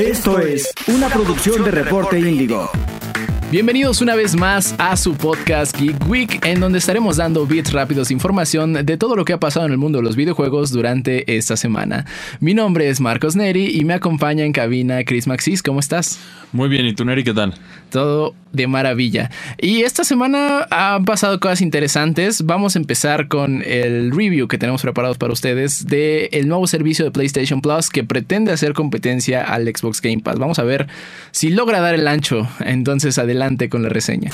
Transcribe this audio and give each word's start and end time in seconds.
Esto 0.00 0.38
es 0.40 0.72
una 0.86 1.10
producción 1.10 1.62
de 1.62 1.70
Reporte 1.70 2.18
Índigo. 2.18 2.70
Bienvenidos 3.50 4.00
una 4.00 4.14
vez 4.14 4.36
más 4.36 4.76
a 4.78 4.96
su 4.96 5.16
podcast 5.16 5.76
Geek 5.76 6.08
Week, 6.08 6.46
en 6.46 6.60
donde 6.60 6.78
estaremos 6.78 7.16
dando 7.16 7.44
bits 7.46 7.72
rápidos 7.72 8.12
información 8.12 8.74
de 8.74 8.96
todo 8.96 9.16
lo 9.16 9.24
que 9.24 9.32
ha 9.32 9.40
pasado 9.40 9.66
en 9.66 9.72
el 9.72 9.78
mundo 9.78 9.98
de 9.98 10.04
los 10.04 10.14
videojuegos 10.14 10.70
durante 10.70 11.36
esta 11.36 11.56
semana. 11.56 12.06
Mi 12.38 12.54
nombre 12.54 12.88
es 12.88 13.00
Marcos 13.00 13.34
Neri 13.34 13.76
y 13.76 13.84
me 13.84 13.94
acompaña 13.94 14.44
en 14.44 14.52
cabina 14.52 15.02
Chris 15.02 15.26
Maxis. 15.26 15.64
¿Cómo 15.64 15.80
estás? 15.80 16.20
Muy 16.52 16.68
bien, 16.68 16.86
¿y 16.86 16.94
tú 16.94 17.04
Neri 17.04 17.24
qué 17.24 17.34
tal? 17.34 17.54
Todo 17.90 18.36
de 18.52 18.68
maravilla. 18.68 19.30
Y 19.58 19.82
esta 19.82 20.04
semana 20.04 20.66
han 20.70 21.04
pasado 21.04 21.40
cosas 21.40 21.60
interesantes. 21.60 22.42
Vamos 22.44 22.76
a 22.76 22.78
empezar 22.78 23.26
con 23.26 23.62
el 23.64 24.12
review 24.12 24.46
que 24.46 24.58
tenemos 24.58 24.82
preparados 24.82 25.18
para 25.18 25.32
ustedes 25.32 25.86
del 25.86 26.28
el 26.30 26.48
nuevo 26.48 26.66
servicio 26.68 27.04
de 27.04 27.10
PlayStation 27.10 27.60
Plus 27.60 27.90
que 27.90 28.04
pretende 28.04 28.52
hacer 28.52 28.74
competencia 28.74 29.42
al 29.42 29.64
Xbox 29.66 30.00
Game 30.00 30.20
Pass. 30.20 30.38
Vamos 30.38 30.58
a 30.60 30.64
ver 30.64 30.88
si 31.32 31.50
logra 31.50 31.80
dar 31.80 31.94
el 31.94 32.06
ancho. 32.06 32.48
Entonces, 32.60 33.18
adelante 33.18 33.39
con 33.70 33.82
la 33.82 33.88
reseña. 33.88 34.30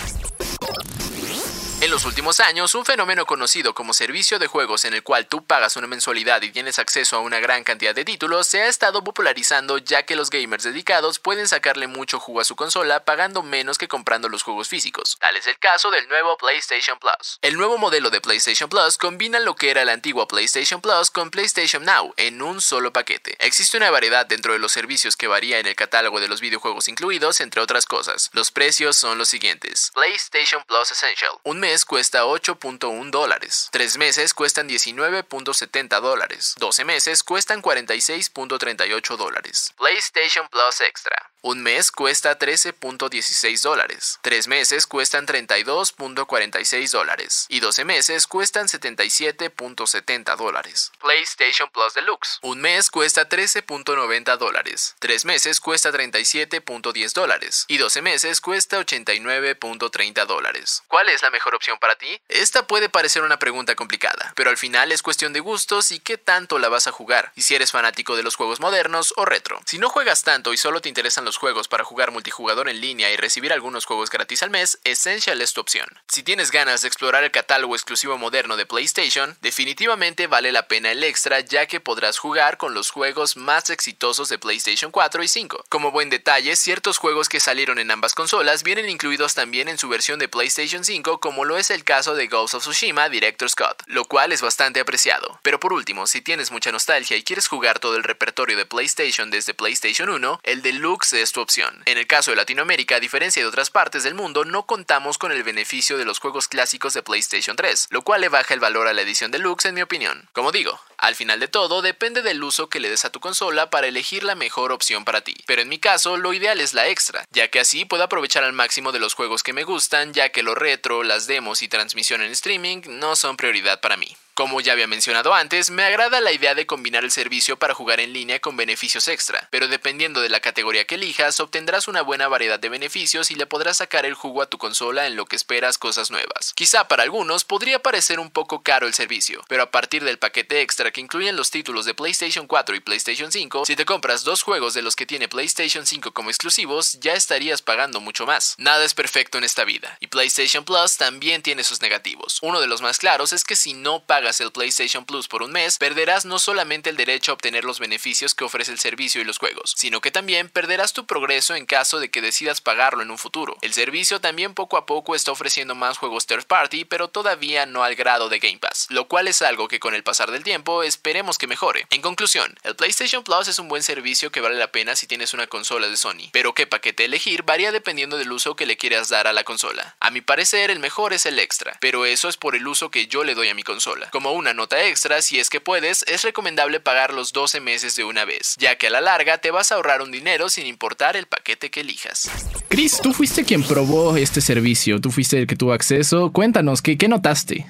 En 1.82 1.90
los 1.90 2.06
últimos 2.06 2.40
años, 2.40 2.74
un 2.74 2.86
fenómeno 2.86 3.26
conocido 3.26 3.74
como 3.74 3.92
servicio 3.92 4.38
de 4.38 4.46
juegos 4.46 4.86
en 4.86 4.94
el 4.94 5.02
cual 5.02 5.26
tú 5.26 5.44
pagas 5.44 5.76
una 5.76 5.86
mensualidad 5.86 6.40
y 6.40 6.50
tienes 6.50 6.78
acceso 6.78 7.16
a 7.16 7.20
una 7.20 7.38
gran 7.38 7.64
cantidad 7.64 7.94
de 7.94 8.06
títulos 8.06 8.46
se 8.46 8.62
ha 8.62 8.66
estado 8.66 9.04
popularizando 9.04 9.76
ya 9.76 10.02
que 10.04 10.16
los 10.16 10.30
gamers 10.30 10.64
dedicados 10.64 11.18
pueden 11.18 11.46
sacarle 11.46 11.86
mucho 11.86 12.18
jugo 12.18 12.40
a 12.40 12.44
su 12.44 12.56
consola 12.56 13.04
pagando 13.04 13.42
menos 13.42 13.76
que 13.76 13.88
comprando 13.88 14.30
los 14.30 14.42
juegos 14.42 14.68
físicos. 14.68 15.18
Tal 15.20 15.36
es 15.36 15.46
el 15.46 15.58
caso 15.58 15.90
del 15.90 16.08
nuevo 16.08 16.38
PlayStation 16.38 16.98
Plus. 16.98 17.38
El 17.42 17.58
nuevo 17.58 17.77
modelo 17.77 18.08
de 18.08 18.22
PlayStation 18.22 18.70
Plus 18.70 18.96
combina 18.96 19.38
lo 19.38 19.54
que 19.54 19.70
era 19.70 19.82
el 19.82 19.90
antiguo 19.90 20.27
PlayStation 20.27 20.80
Plus 20.80 21.10
con 21.10 21.30
PlayStation 21.30 21.84
Now 21.84 22.14
en 22.16 22.40
un 22.40 22.62
solo 22.62 22.90
paquete. 22.94 23.36
Existe 23.38 23.77
una 23.77 23.90
variedad 23.90 24.24
dentro 24.24 24.54
de 24.54 24.58
los 24.58 24.72
servicios 24.72 25.14
que 25.14 25.27
varía 25.27 25.58
en 25.58 25.66
el 25.66 25.77
catálogo 25.77 26.20
de 26.20 26.28
los 26.28 26.40
videojuegos 26.40 26.88
incluidos, 26.88 27.42
entre 27.42 27.60
otras 27.60 27.84
cosas. 27.84 28.30
Los 28.32 28.50
precios 28.50 28.96
son 28.96 29.18
los 29.18 29.28
siguientes. 29.28 29.90
PlayStation 29.92 30.64
Plus 30.66 30.90
Essential. 30.90 31.33
Un 31.42 31.66
mes 31.67 31.84
cuesta 31.84 32.25
8.1 32.25 33.11
dólares. 33.11 33.70
3 33.72 33.98
meses 33.98 34.34
cuestan 34.34 34.69
19.70 34.69 36.00
dólares. 36.00 36.55
12 36.58 36.84
meses 36.84 37.25
cuestan 37.25 37.61
46.38 37.61 39.17
dólares. 39.17 39.75
PlayStation 39.77 40.47
Plus 40.48 40.81
Extra. 40.81 41.33
Un 41.47 41.62
mes 41.62 41.92
cuesta 41.92 42.36
13.16 42.36 43.62
dólares. 43.62 44.19
3 44.22 44.48
meses 44.48 44.84
cuestan 44.84 45.28
32.46 45.28 46.91
dólares. 46.91 47.47
Y 47.48 47.61
12 47.61 47.84
meses 47.84 48.27
cuestan 48.27 48.66
77.70 48.66 50.36
dólares. 50.36 50.91
PlayStation 51.00 51.70
Plus 51.70 51.94
Deluxe. 51.94 52.41
Un 52.42 52.61
mes 52.61 52.91
cuesta 52.91 53.28
13.90 53.28 54.36
dólares. 54.39 54.97
3 54.98 55.24
meses 55.24 55.61
cuesta 55.61 55.92
37.10 55.92 57.12
dólares. 57.12 57.64
Y 57.69 57.78
12 57.78 58.02
meses 58.02 58.41
cuesta 58.41 58.80
89.30 58.80 60.27
dólares. 60.27 60.83
¿Cuál 60.89 61.11
es 61.11 61.22
la 61.22 61.30
mejor 61.30 61.55
opción 61.55 61.78
para 61.78 61.94
ti? 61.94 62.20
Esta 62.27 62.67
puede 62.67 62.89
parecer 62.89 63.22
una 63.22 63.39
pregunta 63.39 63.77
complicada, 63.77 64.33
pero 64.34 64.50
al 64.50 64.56
final 64.56 64.91
es 64.91 65.00
cuestión 65.00 65.33
de 65.33 65.39
gustos 65.39 65.92
y 65.92 66.00
qué 66.00 66.19
tanto 66.19 66.58
la 66.58 66.70
vas 66.70 66.89
a 66.89 66.92
jugar, 66.92 67.30
y 67.36 67.42
si 67.42 67.55
eres 67.55 67.70
fanático 67.70 68.17
de 68.17 68.24
los 68.24 68.34
juegos 68.34 68.58
modernos 68.58 69.14
o 69.17 69.24
retro. 69.24 69.61
Si 69.64 69.78
no 69.78 69.91
juegas 69.91 70.24
tanto 70.24 70.52
y 70.52 70.56
solo 70.56 70.80
te 70.80 70.89
interesan 70.89 71.24
los 71.24 71.36
juegos 71.39 71.69
para 71.69 71.84
jugar 71.84 72.11
multijugador 72.11 72.69
en 72.69 72.81
línea 72.81 73.11
y 73.11 73.17
recibir 73.17 73.53
algunos 73.53 73.84
juegos 73.84 74.11
gratis 74.11 74.42
al 74.42 74.51
mes, 74.51 74.79
Essential 74.84 75.41
es 75.41 75.53
tu 75.53 75.61
opción. 75.61 75.87
Si 76.09 76.23
tienes 76.23 76.51
ganas 76.51 76.83
de 76.83 76.89
explorar 76.89 77.25
el 77.25 77.31
catálogo 77.31 77.75
exclusivo 77.75 78.19
moderno 78.19 78.56
de 78.56 78.67
PlayStation, 78.67 79.37
definitivamente 79.41 80.27
vale 80.27 80.53
la 80.53 80.69
pena 80.69 80.91
el 80.91 81.05
extra 81.05 81.41
ya 81.41 81.67
que 81.67 81.81
podrás 81.81 82.19
jugar 82.19 82.57
con 82.57 82.75
los 82.75 82.91
juegos 82.91 83.37
más 83.37 83.70
exitosos 83.70 84.29
de 84.29 84.39
PlayStation 84.39 84.91
4 84.91 85.23
y 85.23 85.29
5. 85.29 85.64
Como 85.69 85.91
buen 85.91 86.11
detalle, 86.11 86.57
ciertos 86.57 86.98
juegos 86.98 87.29
que 87.29 87.41
salieron 87.41 87.79
en 87.79 87.91
ambas 87.91 88.14
consolas 88.14 88.62
vienen 88.62 88.89
incluidos 88.89 89.34
también 89.34 89.69
en 89.69 89.79
su 89.79 89.89
versión 89.89 90.19
de 90.19 90.29
PlayStation 90.29 90.84
5 90.84 91.20
como 91.20 91.45
lo 91.45 91.57
es 91.57 91.70
el 91.70 91.84
caso 91.84 92.14
de 92.14 92.27
Ghost 92.27 92.55
of 92.55 92.62
Tsushima 92.62 93.08
Director 93.08 93.48
Scott, 93.48 93.83
lo 93.86 94.05
cual 94.05 94.33
es 94.33 94.42
bastante 94.42 94.80
apreciado. 94.80 95.39
Pero 95.42 95.61
por 95.61 95.73
último, 95.73 96.07
si 96.07 96.20
tienes 96.20 96.51
mucha 96.51 96.73
nostalgia 96.73 97.17
y 97.17 97.23
quieres 97.23 97.48
jugar 97.48 97.79
todo 97.79 97.96
el 97.96 98.05
repertorio 98.05 98.57
de 98.57 98.67
PlayStation 98.67 99.30
desde 99.30 99.55
PlayStation 99.55 100.08
1, 100.08 100.41
el 100.42 100.63
Deluxe 100.63 101.15
es 101.22 101.32
tu 101.32 101.40
opción. 101.40 101.82
En 101.86 101.98
el 101.98 102.06
caso 102.06 102.30
de 102.30 102.36
Latinoamérica, 102.36 102.96
a 102.96 103.00
diferencia 103.00 103.42
de 103.42 103.48
otras 103.48 103.70
partes 103.70 104.02
del 104.02 104.14
mundo, 104.14 104.44
no 104.44 104.66
contamos 104.66 105.18
con 105.18 105.32
el 105.32 105.42
beneficio 105.42 105.98
de 105.98 106.04
los 106.04 106.18
juegos 106.18 106.48
clásicos 106.48 106.94
de 106.94 107.02
PlayStation 107.02 107.56
3, 107.56 107.88
lo 107.90 108.02
cual 108.02 108.20
le 108.20 108.28
baja 108.28 108.54
el 108.54 108.60
valor 108.60 108.88
a 108.88 108.92
la 108.92 109.02
edición 109.02 109.30
Deluxe 109.30 109.66
en 109.66 109.74
mi 109.74 109.82
opinión. 109.82 110.28
Como 110.32 110.52
digo, 110.52 110.80
al 110.98 111.14
final 111.14 111.40
de 111.40 111.48
todo, 111.48 111.82
depende 111.82 112.22
del 112.22 112.42
uso 112.42 112.68
que 112.68 112.80
le 112.80 112.90
des 112.90 113.04
a 113.04 113.10
tu 113.10 113.20
consola 113.20 113.70
para 113.70 113.86
elegir 113.86 114.24
la 114.24 114.34
mejor 114.34 114.72
opción 114.72 115.04
para 115.04 115.22
ti. 115.22 115.34
Pero 115.46 115.62
en 115.62 115.68
mi 115.68 115.78
caso, 115.78 116.16
lo 116.16 116.32
ideal 116.32 116.60
es 116.60 116.74
la 116.74 116.88
extra, 116.88 117.24
ya 117.30 117.48
que 117.48 117.60
así 117.60 117.84
puedo 117.84 118.02
aprovechar 118.02 118.44
al 118.44 118.52
máximo 118.52 118.92
de 118.92 119.00
los 119.00 119.14
juegos 119.14 119.42
que 119.42 119.52
me 119.52 119.64
gustan, 119.64 120.12
ya 120.12 120.30
que 120.30 120.42
lo 120.42 120.54
retro, 120.54 121.02
las 121.02 121.27
demos 121.27 121.62
y 121.62 121.68
transmisión 121.68 122.22
en 122.22 122.33
streaming 122.33 122.83
no 122.86 123.16
son 123.16 123.36
prioridad 123.36 123.80
para 123.80 123.96
mí. 123.96 124.16
Como 124.36 124.61
ya 124.61 124.73
había 124.73 124.86
mencionado 124.86 125.33
antes, 125.33 125.70
me 125.70 125.83
agrada 125.83 126.20
la 126.20 126.30
idea 126.30 126.55
de 126.55 126.67
combinar 126.67 127.05
el 127.05 127.11
servicio 127.11 127.58
para 127.58 127.73
jugar 127.73 128.00
en 128.00 128.12
línea 128.12 128.38
con 128.38 128.55
beneficios 128.55 129.08
extra, 129.08 129.49
pero 129.50 129.67
dependiendo 129.67 130.20
de 130.20 130.29
la 130.29 130.41
categoría 130.41 130.85
que 130.85 130.97
elijas, 130.97 131.41
obtendrás 131.41 131.88
una 131.88 132.02
buena 132.02 132.29
variedad 132.29 132.61
de 132.61 132.69
beneficios 132.69 133.31
y 133.31 133.35
le 133.35 133.46
podrás 133.46 133.79
sacar 133.79 134.05
el 134.05 134.12
jugo 134.12 134.43
a 134.43 134.46
tu 134.50 134.58
consola 134.58 135.06
en 135.06 135.17
lo 135.17 135.25
que 135.25 135.37
esperas 135.37 135.79
cosas 135.79 136.11
nuevas. 136.11 136.52
Quizá 136.55 136.87
para 136.87 137.02
algunos 137.02 137.44
podría 137.44 137.79
parecer 137.79 138.20
un 138.20 138.31
poco 138.31 138.62
caro 138.62 138.87
el 138.87 138.93
servicio, 138.93 139.43
pero 139.49 139.62
a 139.62 139.70
partir 139.70 140.05
del 140.05 140.19
paquete 140.19 140.61
extra 140.61 140.91
que 140.91 141.00
incluyen 141.00 141.35
los 141.35 141.50
títulos 141.50 141.87
de 141.87 141.94
PlayStation 141.94 142.46
4 142.46 142.76
y 142.76 142.81
PlayStation 142.81 143.32
5, 143.32 143.64
si 143.64 143.75
te 143.75 143.87
compras 143.87 144.23
dos 144.23 144.43
juegos 144.43 144.75
de 144.75 144.82
los 144.82 144.96
que 144.96 145.06
tiene 145.06 145.29
PlayStation 145.29 145.87
5 145.87 146.12
como 146.12 146.29
exclusivos, 146.29 147.00
ya 147.00 147.14
estarías 147.14 147.62
pagando 147.62 148.02
mucho 148.02 148.26
más. 148.26 148.55
Nada 148.58 148.85
es 148.85 148.93
perfecto 148.93 149.38
en 149.38 149.44
esta 149.44 149.64
vida, 149.64 149.96
y 149.99 150.08
PlayStation 150.08 150.67
Plus 150.67 150.99
también 150.99 151.41
tiene 151.41 151.64
sus 151.64 151.81
negativos. 151.81 152.38
Uno 152.43 152.61
de 152.61 152.67
los 152.67 152.82
más 152.82 152.99
claros 152.99 153.32
es 153.32 153.43
que 153.43 153.56
si 153.56 153.73
no 153.73 154.05
pagas 154.05 154.25
el 154.26 154.50
PlayStation 154.50 155.05
Plus 155.05 155.29
por 155.29 155.43
un 155.43 155.53
mes, 155.53 155.79
perderás 155.79 156.25
no 156.25 156.38
solamente 156.38 156.91
el 156.91 156.97
derecho 156.97 157.31
a 157.31 157.35
obtener 157.35 157.64
los 157.64 157.79
beneficios 157.79 158.35
que 158.35 158.44
ofrece 158.44 158.73
el 158.73 158.79
servicio 158.79 159.20
y 159.20 159.25
los 159.25 159.38
juegos, 159.38 159.75
sino 159.76 160.00
que 160.00 160.11
también 160.11 160.49
perderás 160.49 160.93
tu 160.93 161.06
progreso 161.06 161.55
en 161.55 161.64
caso 161.64 162.00
de 162.00 162.11
que 162.11 162.20
decidas 162.20 162.61
pagarlo 162.61 163.03
en 163.03 163.11
un 163.11 163.19
futuro. 163.19 163.56
El 163.62 163.73
servicio 163.73 164.20
también 164.20 164.55
poco 164.55 164.76
a 164.76 164.87
poco 164.87 165.14
está 165.14 165.31
ofreciendo 165.31 165.75
más 165.75 165.99
juegos 165.99 166.26
third 166.26 166.47
party, 166.47 166.85
pero 166.85 167.09
todavía 167.09 167.67
no 167.67 167.85
al 167.85 167.94
grado 167.94 168.29
de 168.29 168.41
Game 168.41 168.59
Pass, 168.59 168.87
lo 168.91 169.06
cual 169.06 169.29
es 169.29 169.43
algo 169.43 169.69
que 169.69 169.81
con 169.81 169.94
el 169.94 170.03
pasar 170.03 170.31
del 170.31 170.44
tiempo 170.44 170.82
esperemos 170.82 171.38
que 171.38 171.47
mejore. 171.47 171.87
En 171.91 172.03
conclusión, 172.03 172.55
el 172.64 172.75
PlayStation 172.75 173.23
Plus 173.23 173.49
es 173.49 173.58
un 173.58 173.69
buen 173.69 173.82
servicio 173.82 174.32
que 174.32 174.41
vale 174.41 174.56
la 174.56 174.73
pena 174.73 174.97
si 174.97 175.06
tienes 175.06 175.35
una 175.35 175.47
consola 175.47 175.88
de 175.88 175.97
Sony, 175.97 176.31
pero 176.32 176.55
qué 176.55 176.67
paquete 176.67 177.05
elegir 177.05 177.44
varía 177.44 177.70
dependiendo 177.73 178.19
del 178.19 178.32
uso 178.32 178.56
que 178.56 178.67
le 178.67 178.76
quieras 178.76 179.08
dar 179.08 179.26
a 179.26 179.32
la 179.32 179.44
consola. 179.44 179.97
A 180.00 180.11
mi 180.11 180.20
parecer, 180.20 180.70
el 180.70 180.81
mejor 180.81 181.12
es 181.12 181.26
el 181.26 181.38
extra, 181.38 181.76
pero 181.81 182.06
eso 182.06 182.29
es 182.29 182.37
por 182.37 182.56
el 182.56 182.67
uso 182.67 182.91
que 182.91 183.06
yo 183.06 183.25
le 183.25 183.35
doy 183.35 183.49
a 183.49 183.55
mi 183.55 183.62
consola. 183.62 184.11
Como 184.16 184.32
una 184.32 184.54
nota 184.54 184.82
extra, 184.88 185.20
si 185.20 185.38
es 185.38 185.50
que 185.50 185.60
puedes, 185.60 186.02
es 186.04 186.22
recomendable 186.22 186.81
pagar 186.81 187.12
los 187.12 187.34
12 187.34 187.60
meses 187.60 187.96
de 187.96 188.04
una 188.04 188.25
vez, 188.25 188.56
ya 188.58 188.76
que 188.76 188.87
a 188.87 188.90
la 188.90 189.02
larga 189.02 189.37
te 189.37 189.50
vas 189.50 189.70
a 189.70 189.75
ahorrar 189.75 190.00
un 190.00 190.10
dinero 190.10 190.49
sin 190.49 190.66
importar 190.66 191.16
el 191.16 191.26
paquete 191.26 191.70
que 191.70 191.81
elijas. 191.81 192.31
Chris, 192.70 192.99
tú 193.02 193.12
fuiste 193.12 193.44
quien 193.44 193.62
probó 193.62 194.16
este 194.16 194.40
servicio, 194.40 195.02
tú 195.02 195.10
fuiste 195.10 195.38
el 195.38 195.46
que 195.46 195.54
tuvo 195.54 195.75
acceso. 195.75 196.32
Cuéntanos, 196.32 196.81
¿qué, 196.81 196.96
qué 196.96 197.08
notaste? 197.08 197.66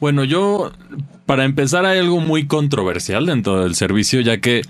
Bueno, 0.00 0.24
yo, 0.24 0.70
para 1.24 1.46
empezar, 1.46 1.86
hay 1.86 1.98
algo 1.98 2.20
muy 2.20 2.46
controversial 2.46 3.24
dentro 3.24 3.62
del 3.62 3.74
servicio, 3.74 4.20
ya 4.20 4.38
que 4.38 4.60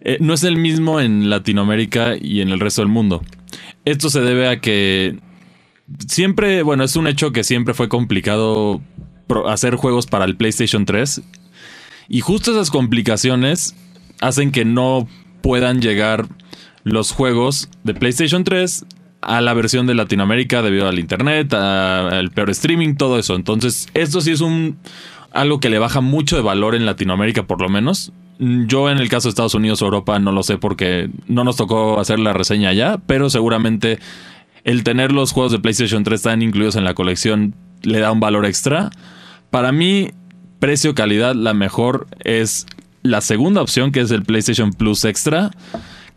eh, 0.00 0.16
no 0.20 0.32
es 0.32 0.42
el 0.42 0.56
mismo 0.56 1.02
en 1.02 1.28
Latinoamérica 1.28 2.14
y 2.18 2.40
en 2.40 2.48
el 2.48 2.60
resto 2.60 2.80
del 2.80 2.88
mundo. 2.88 3.22
Esto 3.84 4.08
se 4.08 4.22
debe 4.22 4.48
a 4.48 4.58
que 4.58 5.18
siempre, 6.08 6.62
bueno, 6.62 6.84
es 6.84 6.96
un 6.96 7.06
hecho 7.06 7.30
que 7.30 7.44
siempre 7.44 7.74
fue 7.74 7.90
complicado 7.90 8.80
hacer 9.48 9.76
juegos 9.76 10.06
para 10.06 10.24
el 10.24 10.36
PlayStation 10.36 10.84
3. 10.84 11.22
Y 12.08 12.20
justo 12.20 12.50
esas 12.50 12.70
complicaciones 12.70 13.74
hacen 14.20 14.50
que 14.50 14.64
no 14.64 15.08
puedan 15.42 15.80
llegar 15.80 16.26
los 16.84 17.12
juegos 17.12 17.68
de 17.84 17.94
PlayStation 17.94 18.44
3 18.44 18.84
a 19.22 19.40
la 19.40 19.54
versión 19.54 19.86
de 19.86 19.94
Latinoamérica 19.94 20.62
debido 20.62 20.88
al 20.88 20.98
internet, 20.98 21.52
al 21.52 22.30
peor 22.30 22.50
streaming, 22.50 22.94
todo 22.94 23.18
eso. 23.18 23.34
Entonces, 23.34 23.88
esto 23.94 24.20
sí 24.20 24.30
es 24.30 24.40
un 24.40 24.78
algo 25.32 25.60
que 25.60 25.70
le 25.70 25.78
baja 25.78 26.00
mucho 26.00 26.36
de 26.36 26.42
valor 26.42 26.74
en 26.74 26.86
Latinoamérica, 26.86 27.46
por 27.46 27.60
lo 27.60 27.68
menos. 27.68 28.12
Yo 28.38 28.90
en 28.90 28.98
el 28.98 29.08
caso 29.08 29.28
de 29.28 29.30
Estados 29.30 29.54
Unidos 29.54 29.82
o 29.82 29.84
Europa 29.84 30.18
no 30.18 30.32
lo 30.32 30.42
sé 30.42 30.56
porque 30.56 31.10
no 31.28 31.44
nos 31.44 31.56
tocó 31.56 32.00
hacer 32.00 32.18
la 32.18 32.32
reseña 32.32 32.70
allá, 32.70 32.98
pero 33.06 33.28
seguramente 33.28 33.98
el 34.64 34.82
tener 34.82 35.12
los 35.12 35.32
juegos 35.32 35.52
de 35.52 35.58
PlayStation 35.58 36.04
3 36.04 36.22
tan 36.22 36.42
incluidos 36.42 36.76
en 36.76 36.84
la 36.84 36.94
colección 36.94 37.54
le 37.82 38.00
da 38.00 38.10
un 38.12 38.20
valor 38.20 38.46
extra. 38.46 38.90
Para 39.50 39.72
mí, 39.72 40.10
precio-calidad, 40.58 41.34
la 41.34 41.54
mejor 41.54 42.06
es 42.24 42.66
la 43.02 43.20
segunda 43.20 43.62
opción, 43.62 43.92
que 43.92 44.00
es 44.00 44.10
el 44.10 44.22
PlayStation 44.22 44.72
Plus 44.72 45.04
Extra 45.04 45.50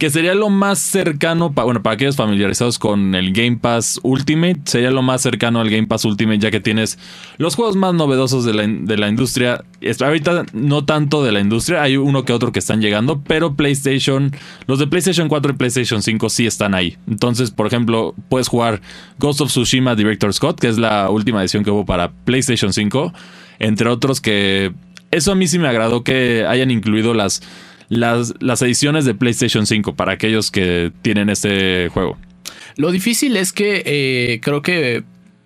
que 0.03 0.09
sería 0.09 0.35
lo 0.35 0.49
más 0.49 0.79
cercano, 0.79 1.51
bueno, 1.51 1.81
para 1.81 1.93
aquellos 1.93 2.17
familiarizados 2.17 2.77
con 2.77 3.15
el 3.15 3.31
Game 3.31 3.55
Pass 3.55 4.01
Ultimate, 4.03 4.59
sería 4.65 4.91
lo 4.91 5.01
más 5.01 5.21
cercano 5.21 5.61
al 5.61 5.69
Game 5.69 5.87
Pass 5.87 6.03
Ultimate, 6.03 6.39
ya 6.39 6.51
que 6.51 6.59
tienes 6.59 6.99
los 7.37 7.55
juegos 7.55 7.77
más 7.77 7.93
novedosos 7.93 8.43
de 8.43 8.53
la, 8.53 8.67
de 8.67 8.97
la 8.97 9.07
industria. 9.07 9.63
Ahorita 10.01 10.43
no 10.51 10.83
tanto 10.83 11.23
de 11.23 11.31
la 11.31 11.39
industria, 11.39 11.81
hay 11.81 11.95
uno 11.95 12.25
que 12.25 12.33
otro 12.33 12.51
que 12.51 12.59
están 12.59 12.81
llegando, 12.81 13.21
pero 13.25 13.55
PlayStation, 13.55 14.33
los 14.67 14.77
de 14.77 14.87
PlayStation 14.87 15.29
4 15.29 15.53
y 15.53 15.55
PlayStation 15.55 16.01
5 16.01 16.29
sí 16.29 16.47
están 16.47 16.75
ahí. 16.75 16.97
Entonces, 17.07 17.51
por 17.51 17.65
ejemplo, 17.65 18.13
puedes 18.27 18.49
jugar 18.49 18.81
Ghost 19.19 19.39
of 19.39 19.51
Tsushima 19.51 19.95
Director 19.95 20.33
Scott, 20.33 20.59
que 20.59 20.67
es 20.67 20.77
la 20.77 21.09
última 21.11 21.39
edición 21.39 21.63
que 21.63 21.71
hubo 21.71 21.85
para 21.85 22.11
PlayStation 22.11 22.73
5, 22.73 23.13
entre 23.59 23.87
otros 23.87 24.19
que 24.19 24.73
eso 25.11 25.31
a 25.31 25.35
mí 25.35 25.47
sí 25.47 25.59
me 25.59 25.67
agradó 25.67 26.03
que 26.03 26.43
hayan 26.45 26.71
incluido 26.71 27.13
las, 27.13 27.43
las, 27.97 28.33
las 28.39 28.61
ediciones 28.61 29.05
de 29.05 29.13
PlayStation 29.13 29.65
5 29.65 29.95
para 29.95 30.13
aquellos 30.13 30.51
que 30.51 30.91
tienen 31.01 31.29
este 31.29 31.89
juego. 31.89 32.17
Lo 32.75 32.91
difícil 32.91 33.37
es 33.37 33.53
que 33.53 33.83
eh, 33.85 34.39
creo 34.41 34.61
que 34.61 35.03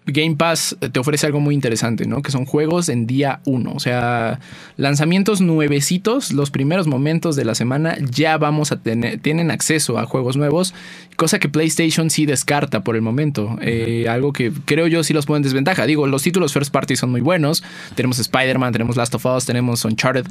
Game 0.07 0.38
Pass 0.38 0.77
te 0.94 0.99
ofrece 0.99 1.25
algo 1.25 1.41
muy 1.41 1.53
interesante, 1.53 2.05
¿no? 2.05 2.21
Que 2.21 2.31
son 2.31 2.45
juegos 2.45 2.88
en 2.88 3.07
día 3.07 3.41
uno. 3.45 3.73
O 3.75 3.79
sea, 3.79 4.39
lanzamientos 4.77 5.41
nuevecitos, 5.41 6.31
los 6.31 6.49
primeros 6.49 6.88
momentos 6.88 7.35
de 7.35 7.44
la 7.44 7.55
semana 7.55 7.97
ya 8.09 8.38
vamos 8.38 8.71
a 8.71 8.79
tener, 8.79 9.19
tienen 9.19 9.51
acceso 9.51 9.99
a 9.99 10.05
juegos 10.05 10.38
nuevos, 10.38 10.73
cosa 11.17 11.39
que 11.39 11.49
PlayStation 11.49 12.09
sí 12.09 12.25
descarta 12.25 12.85
por 12.85 12.95
el 12.95 13.01
momento. 13.01 13.57
Eh, 13.61 14.05
algo 14.09 14.31
que 14.31 14.53
creo 14.63 14.88
yo 14.88 15.03
sí 15.03 15.13
los 15.13 15.25
pone 15.25 15.38
en 15.38 15.44
desventaja. 15.44 15.85
Digo, 15.85 16.07
los 16.07 16.23
títulos 16.23 16.53
first 16.53 16.71
party 16.71 16.95
son 16.95 17.11
muy 17.11 17.21
buenos. 17.21 17.61
Tenemos 17.95 18.17
Spider-Man, 18.17 18.71
tenemos 18.71 18.95
Last 18.95 19.13
of 19.15 19.25
Us, 19.25 19.45
tenemos 19.45 19.83
Uncharted. 19.83 20.25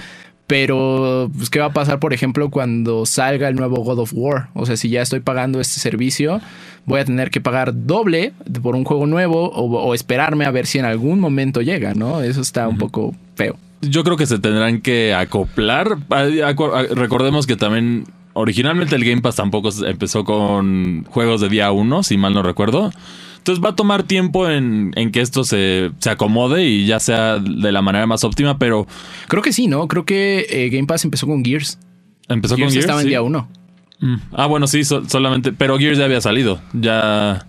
Pero, 0.46 1.28
pues, 1.36 1.50
¿qué 1.50 1.58
va 1.58 1.66
a 1.66 1.72
pasar, 1.72 1.98
por 1.98 2.12
ejemplo, 2.12 2.50
cuando 2.50 3.04
salga 3.04 3.48
el 3.48 3.56
nuevo 3.56 3.78
God 3.82 3.98
of 3.98 4.12
War? 4.14 4.48
O 4.54 4.64
sea, 4.64 4.76
si 4.76 4.88
ya 4.88 5.02
estoy 5.02 5.20
pagando 5.20 5.60
este 5.60 5.80
servicio, 5.80 6.40
voy 6.84 7.00
a 7.00 7.04
tener 7.04 7.30
que 7.30 7.40
pagar 7.40 7.72
doble 7.86 8.32
por 8.62 8.76
un 8.76 8.84
juego 8.84 9.06
nuevo 9.06 9.50
o, 9.50 9.64
o 9.64 9.92
esperarme 9.94 10.44
a 10.44 10.50
ver 10.52 10.66
si 10.66 10.78
en 10.78 10.84
algún 10.84 11.18
momento 11.18 11.62
llega, 11.62 11.94
¿no? 11.94 12.22
Eso 12.22 12.40
está 12.40 12.68
un 12.68 12.78
poco 12.78 13.14
feo. 13.34 13.56
Yo 13.82 14.04
creo 14.04 14.16
que 14.16 14.26
se 14.26 14.38
tendrán 14.38 14.80
que 14.80 15.14
acoplar. 15.14 15.98
Ah, 16.10 16.24
acu- 16.26 16.70
ah, 16.72 16.94
Recordemos 16.94 17.46
que 17.46 17.56
también 17.56 18.04
originalmente 18.32 18.94
el 18.94 19.04
Game 19.04 19.22
Pass 19.22 19.36
tampoco 19.36 19.70
empezó 19.84 20.24
con 20.24 21.04
juegos 21.10 21.40
de 21.40 21.48
día 21.48 21.72
1, 21.72 22.02
si 22.04 22.16
mal 22.18 22.32
no 22.34 22.42
recuerdo. 22.42 22.92
Entonces 23.46 23.64
va 23.64 23.68
a 23.70 23.76
tomar 23.76 24.02
tiempo 24.02 24.50
en, 24.50 24.90
en 24.96 25.12
que 25.12 25.20
esto 25.20 25.44
se, 25.44 25.92
se 26.00 26.10
acomode 26.10 26.64
y 26.64 26.84
ya 26.84 26.98
sea 26.98 27.38
de 27.38 27.70
la 27.70 27.80
manera 27.80 28.04
más 28.04 28.24
óptima, 28.24 28.58
pero 28.58 28.88
Creo 29.28 29.40
que 29.40 29.52
sí, 29.52 29.68
¿no? 29.68 29.86
Creo 29.86 30.04
que 30.04 30.46
eh, 30.50 30.68
Game 30.68 30.88
Pass 30.88 31.04
empezó 31.04 31.28
con 31.28 31.44
Gears. 31.44 31.78
empezó 32.28 32.56
Gears 32.56 32.66
con 32.66 32.72
Gears. 32.72 32.84
estaba 32.84 33.00
en 33.02 33.04
sí. 33.04 33.08
día 33.10 33.22
uno. 33.22 33.48
Mm. 34.00 34.16
Ah, 34.32 34.46
bueno, 34.46 34.66
sí, 34.66 34.82
so- 34.82 35.08
solamente. 35.08 35.52
Pero 35.52 35.78
Gears 35.78 35.96
ya 35.96 36.06
había 36.06 36.20
salido. 36.20 36.60
Ya. 36.72 37.46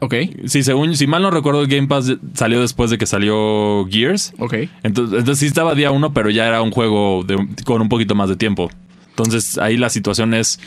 Ok, 0.00 0.14
Sí, 0.46 0.62
según. 0.62 0.96
Si 0.96 1.06
mal 1.06 1.20
no 1.20 1.30
recuerdo, 1.30 1.60
el 1.60 1.66
Game 1.68 1.88
Pass 1.88 2.10
salió 2.32 2.62
después 2.62 2.88
de 2.88 2.96
que 2.96 3.04
salió 3.04 3.86
Gears. 3.90 4.32
ok. 4.38 4.54
Entonces, 4.82 5.18
entonces 5.18 5.38
sí 5.40 5.46
estaba 5.46 5.74
día 5.74 5.90
uno, 5.90 6.14
pero 6.14 6.30
ya 6.30 6.48
era 6.48 6.62
un 6.62 6.70
juego 6.70 7.22
de- 7.22 7.36
con 7.66 7.82
un 7.82 7.90
poquito 7.90 8.14
más 8.14 8.30
de 8.30 8.36
tiempo. 8.36 8.70
Entonces 9.10 9.58
ahí 9.58 9.76
la 9.76 9.90
situación 9.90 10.32
es. 10.32 10.58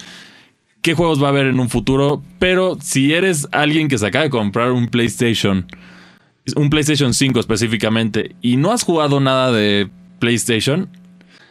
¿Qué 0.81 0.95
juegos 0.95 1.21
va 1.21 1.27
a 1.27 1.29
haber 1.29 1.45
en 1.45 1.59
un 1.59 1.69
futuro? 1.69 2.23
Pero 2.39 2.77
si 2.81 3.13
eres 3.13 3.47
alguien 3.51 3.87
que 3.87 3.97
se 3.97 4.07
acaba 4.07 4.23
de 4.23 4.31
comprar 4.31 4.71
un 4.71 4.87
PlayStation, 4.87 5.67
un 6.55 6.69
PlayStation 6.69 7.13
5 7.13 7.39
específicamente, 7.39 8.35
y 8.41 8.57
no 8.57 8.71
has 8.71 8.83
jugado 8.83 9.19
nada 9.19 9.51
de 9.51 9.89
PlayStation, 10.19 10.89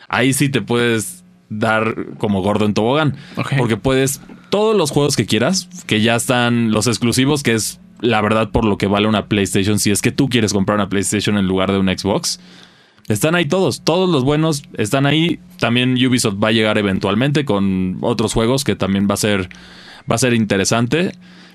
ahí 0.08 0.32
sí 0.32 0.48
te 0.48 0.62
puedes 0.62 1.24
dar 1.48 2.06
como 2.18 2.42
gordo 2.42 2.64
en 2.64 2.74
tobogán. 2.74 3.16
Porque 3.56 3.76
puedes, 3.76 4.20
todos 4.48 4.76
los 4.76 4.90
juegos 4.90 5.16
que 5.16 5.26
quieras, 5.26 5.68
que 5.86 6.00
ya 6.00 6.16
están 6.16 6.72
los 6.72 6.88
exclusivos, 6.88 7.42
que 7.42 7.54
es 7.54 7.80
la 8.00 8.20
verdad 8.22 8.50
por 8.50 8.64
lo 8.64 8.78
que 8.78 8.86
vale 8.86 9.06
una 9.06 9.26
PlayStation, 9.26 9.78
si 9.78 9.90
es 9.90 10.02
que 10.02 10.10
tú 10.10 10.28
quieres 10.28 10.52
comprar 10.52 10.76
una 10.76 10.88
PlayStation 10.88 11.38
en 11.38 11.46
lugar 11.46 11.70
de 11.70 11.78
un 11.78 11.86
Xbox. 11.86 12.40
Están 13.08 13.34
ahí 13.34 13.46
todos, 13.46 13.82
todos 13.82 14.08
los 14.08 14.24
buenos 14.24 14.62
están 14.76 15.06
ahí. 15.06 15.40
También 15.58 15.94
Ubisoft 15.94 16.42
va 16.42 16.48
a 16.48 16.52
llegar 16.52 16.78
eventualmente 16.78 17.44
con 17.44 17.98
otros 18.02 18.32
juegos 18.32 18.64
que 18.64 18.76
también 18.76 19.08
va 19.10 19.14
a 19.14 19.18
ser, 19.18 19.48
va 20.10 20.14
a 20.14 20.18
ser 20.18 20.34
interesante. 20.34 21.12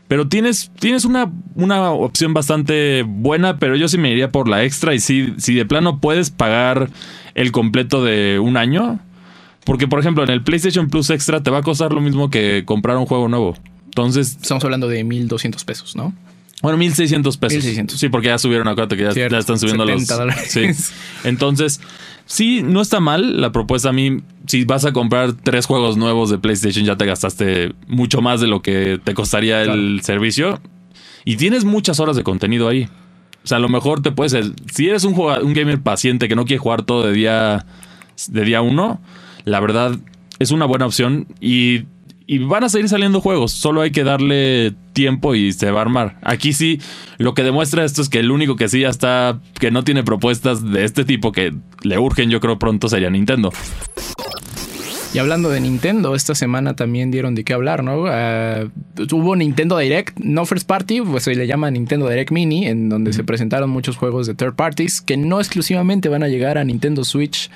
Pero 0.08 0.28
tienes, 0.28 0.72
tienes 0.80 1.06
una, 1.06 1.32
una 1.56 1.92
opción 1.92 2.34
bastante 2.34 3.04
buena, 3.08 3.58
pero 3.58 3.76
yo 3.76 3.88
sí 3.88 3.98
me 3.98 4.12
iría 4.12 4.32
por 4.32 4.48
la 4.48 4.64
extra. 4.64 4.94
Y 4.94 5.00
si, 5.00 5.34
si 5.38 5.56
de 5.56 5.66
plano 5.66 6.00
puedes 6.00 6.30
pagar 6.30 6.90
el 7.34 7.52
completo 7.52 8.04
de 8.04 8.40
un 8.40 8.58
año, 8.58 9.00
porque 9.64 9.88
por 9.88 10.00
ejemplo 10.00 10.24
en 10.24 10.30
el 10.30 10.44
PlayStation 10.44 10.90
Plus 10.90 11.10
Extra 11.10 11.42
te 11.42 11.50
va 11.50 11.60
a 11.60 11.64
costar 11.64 11.92
lo 11.92 12.02
mismo 12.02 12.30
que 12.30 12.64
comprar 12.66 12.98
un 12.98 13.06
juego 13.06 13.28
nuevo. 13.28 13.56
Entonces, 13.86 14.38
Estamos 14.42 14.64
hablando 14.64 14.88
de 14.88 15.04
1200 15.04 15.64
pesos, 15.64 15.96
¿no? 15.96 16.14
Bueno, 16.66 16.80
1600 16.80 17.38
pesos. 17.38 17.54
1600. 17.58 18.00
Sí, 18.00 18.10
porque 18.10 18.30
ya 18.30 18.40
subieron, 18.40 18.68
acuérdate 18.68 18.98
que 18.98 19.04
ya, 19.04 19.12
Cierto, 19.12 19.36
ya 19.36 19.40
están 19.40 19.60
subiendo 19.60 19.86
70 19.86 20.00
los. 20.00 20.18
dólares. 20.18 20.50
Sí. 20.50 20.66
Entonces, 21.24 21.80
sí, 22.26 22.64
no 22.64 22.82
está 22.82 23.00
mal 23.00 23.40
la 23.40 23.52
propuesta. 23.52 23.90
A 23.90 23.94
mí, 23.94 24.22
si 24.48 24.66
vas 24.66 24.84
a 24.84 24.92
comprar 24.92 25.34
tres 25.34 25.68
juegos 25.68 25.96
nuevos 25.96 26.32
de 26.32 26.40
PlayStation, 26.40 26.84
ya 26.84 26.96
te 26.96 27.06
gastaste 27.06 27.76
mucho 27.86 28.24
más 28.24 28.42
de 28.42 28.48
lo 28.48 28.64
que 28.64 29.00
te 29.04 29.14
costaría 29.14 29.62
el 29.62 30.02
servicio. 30.02 30.60
Y 31.24 31.36
tienes 31.36 31.66
muchas 31.66 32.00
horas 32.00 32.16
de 32.16 32.24
contenido 32.24 32.68
ahí. 32.68 32.90
O 33.44 33.48
sea, 33.48 33.58
a 33.58 33.62
lo 33.62 33.70
mejor 33.70 34.02
te 34.02 34.12
puedes. 34.12 34.36
Si 34.74 34.90
eres 34.90 35.04
un, 35.04 35.14
jugador, 35.14 35.44
un 35.44 35.54
gamer 35.54 35.80
paciente 35.82 36.28
que 36.28 36.36
no 36.36 36.46
quiere 36.46 36.58
jugar 36.58 36.82
todo 36.82 37.06
de 37.06 37.14
día, 37.14 37.68
de 38.28 38.44
día 38.44 38.64
uno, 38.64 39.00
la 39.44 39.60
verdad 39.60 40.00
es 40.40 40.50
una 40.50 40.66
buena 40.66 40.88
opción. 40.88 41.28
Y 41.40 41.84
y 42.28 42.40
van 42.40 42.64
a 42.64 42.70
seguir 42.70 42.90
saliendo 42.90 43.22
juegos, 43.22 43.52
solo 43.52 43.82
hay 43.82 43.92
que 43.92 44.04
darle 44.04 44.74
tiempo 44.94 45.36
y 45.36 45.52
se 45.54 45.70
va 45.72 45.80
a 45.80 45.82
armar. 45.84 46.18
Aquí 46.24 46.54
sí, 46.54 46.80
lo 47.18 47.34
que 47.34 47.44
demuestra 47.44 47.86
esto 47.86 48.02
es 48.02 48.10
que 48.10 48.20
el 48.20 48.32
único 48.32 48.56
que 48.56 48.68
sí 48.70 48.82
ya 48.82 48.90
está, 48.90 49.40
que 49.60 49.70
no 49.72 49.84
tiene 49.84 50.04
propuestas 50.04 50.70
de 50.72 50.84
este 50.86 51.06
tipo 51.06 51.32
que 51.32 51.54
le 51.84 51.98
urgen, 52.00 52.30
yo 52.30 52.40
creo 52.40 52.58
pronto 52.60 52.90
sería 52.90 53.10
Nintendo. 53.10 53.52
Y 55.14 55.18
hablando 55.18 55.50
de 55.50 55.62
Nintendo, 55.62 56.14
esta 56.14 56.36
semana 56.36 56.76
también 56.76 57.10
dieron 57.10 57.36
de 57.36 57.46
qué 57.46 57.54
hablar, 57.54 57.84
¿no? 57.86 58.04
Ah, 58.08 58.66
hubo 59.14 59.36
Nintendo 59.38 59.78
Direct, 59.78 60.20
no 60.20 60.46
first 60.46 60.68
party, 60.68 61.00
pues 61.00 61.24
se 61.24 61.34
le 61.36 61.48
llama 61.48 61.72
Nintendo 61.72 62.10
Direct 62.10 62.32
Mini, 62.32 62.66
en 62.68 62.90
donde 62.90 63.14
se 63.14 63.24
presentaron 63.24 63.70
muchos 63.70 63.96
juegos 63.96 64.28
de 64.28 64.34
third 64.36 64.56
parties 64.56 65.00
que 65.00 65.16
no 65.16 65.40
exclusivamente 65.40 66.10
van 66.10 66.24
a 66.24 66.28
llegar 66.28 66.58
a 66.58 66.66
Nintendo 66.66 67.06
Switch 67.06 67.50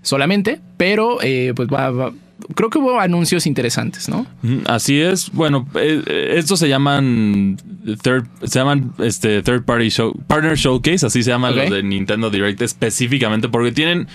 solamente, 0.00 0.60
pero 0.78 1.18
eh, 1.22 1.52
pues 1.54 1.68
va, 1.68 1.90
va- 1.90 2.12
creo 2.54 2.70
que 2.70 2.78
hubo 2.78 2.98
anuncios 3.00 3.46
interesantes, 3.46 4.08
¿no? 4.08 4.26
Así 4.66 5.00
es. 5.00 5.30
Bueno, 5.32 5.66
eh, 5.74 6.02
eh, 6.06 6.34
estos 6.36 6.58
se 6.58 6.68
llaman 6.68 7.56
third, 8.02 8.26
se 8.42 8.58
llaman 8.58 8.92
este 8.98 9.42
third 9.42 9.64
party 9.64 9.88
show, 9.90 10.12
partner 10.26 10.56
showcase, 10.56 11.06
así 11.06 11.22
se 11.22 11.30
llaman 11.30 11.52
Ok. 11.52 11.56
los 11.58 11.70
de 11.70 11.82
Nintendo 11.82 12.30
Direct 12.30 12.60
específicamente 12.62 13.48
porque 13.48 13.72
tienen 13.72 14.08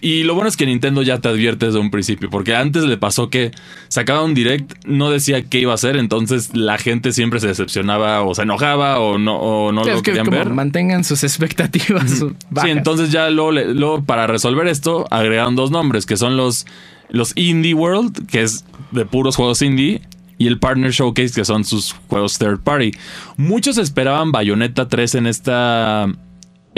y 0.00 0.22
lo 0.24 0.34
bueno 0.34 0.48
es 0.48 0.56
que 0.56 0.66
Nintendo 0.66 1.02
ya 1.02 1.18
te 1.18 1.28
advierte 1.28 1.66
desde 1.66 1.78
un 1.78 1.90
principio, 1.90 2.30
porque 2.30 2.54
antes 2.54 2.84
le 2.84 2.96
pasó 2.96 3.28
que 3.28 3.52
sacaba 3.88 4.22
un 4.22 4.34
direct, 4.34 4.72
no 4.86 5.10
decía 5.10 5.42
qué 5.42 5.60
iba 5.60 5.72
a 5.72 5.74
hacer, 5.74 5.96
entonces 5.96 6.56
la 6.56 6.78
gente 6.78 7.12
siempre 7.12 7.40
se 7.40 7.48
decepcionaba 7.48 8.22
o 8.22 8.34
se 8.34 8.42
enojaba 8.42 8.98
o 9.00 9.18
no, 9.18 9.36
o 9.36 9.72
no 9.72 9.84
lo 9.84 9.96
que 9.96 10.02
querían 10.02 10.26
como 10.26 10.38
ver. 10.38 10.50
mantengan 10.50 11.04
sus 11.04 11.22
expectativas 11.24 12.20
bajas. 12.50 12.64
Sí, 12.64 12.70
entonces 12.70 13.12
ya 13.12 13.28
luego, 13.30 13.52
luego, 13.52 14.04
para 14.04 14.26
resolver 14.26 14.66
esto 14.68 15.06
agregaron 15.10 15.56
dos 15.56 15.70
nombres, 15.70 16.06
que 16.06 16.16
son 16.16 16.36
los, 16.36 16.66
los 17.10 17.36
Indie 17.36 17.74
World, 17.74 18.26
que 18.26 18.42
es 18.42 18.64
de 18.92 19.04
puros 19.04 19.36
juegos 19.36 19.62
indie, 19.62 20.02
y 20.38 20.46
el 20.46 20.58
Partner 20.58 20.90
Showcase, 20.90 21.34
que 21.34 21.44
son 21.44 21.64
sus 21.64 21.94
juegos 22.08 22.38
third 22.38 22.60
party. 22.60 22.92
Muchos 23.36 23.76
esperaban 23.76 24.32
Bayonetta 24.32 24.88
3 24.88 25.16
en 25.16 25.26
esta... 25.26 26.08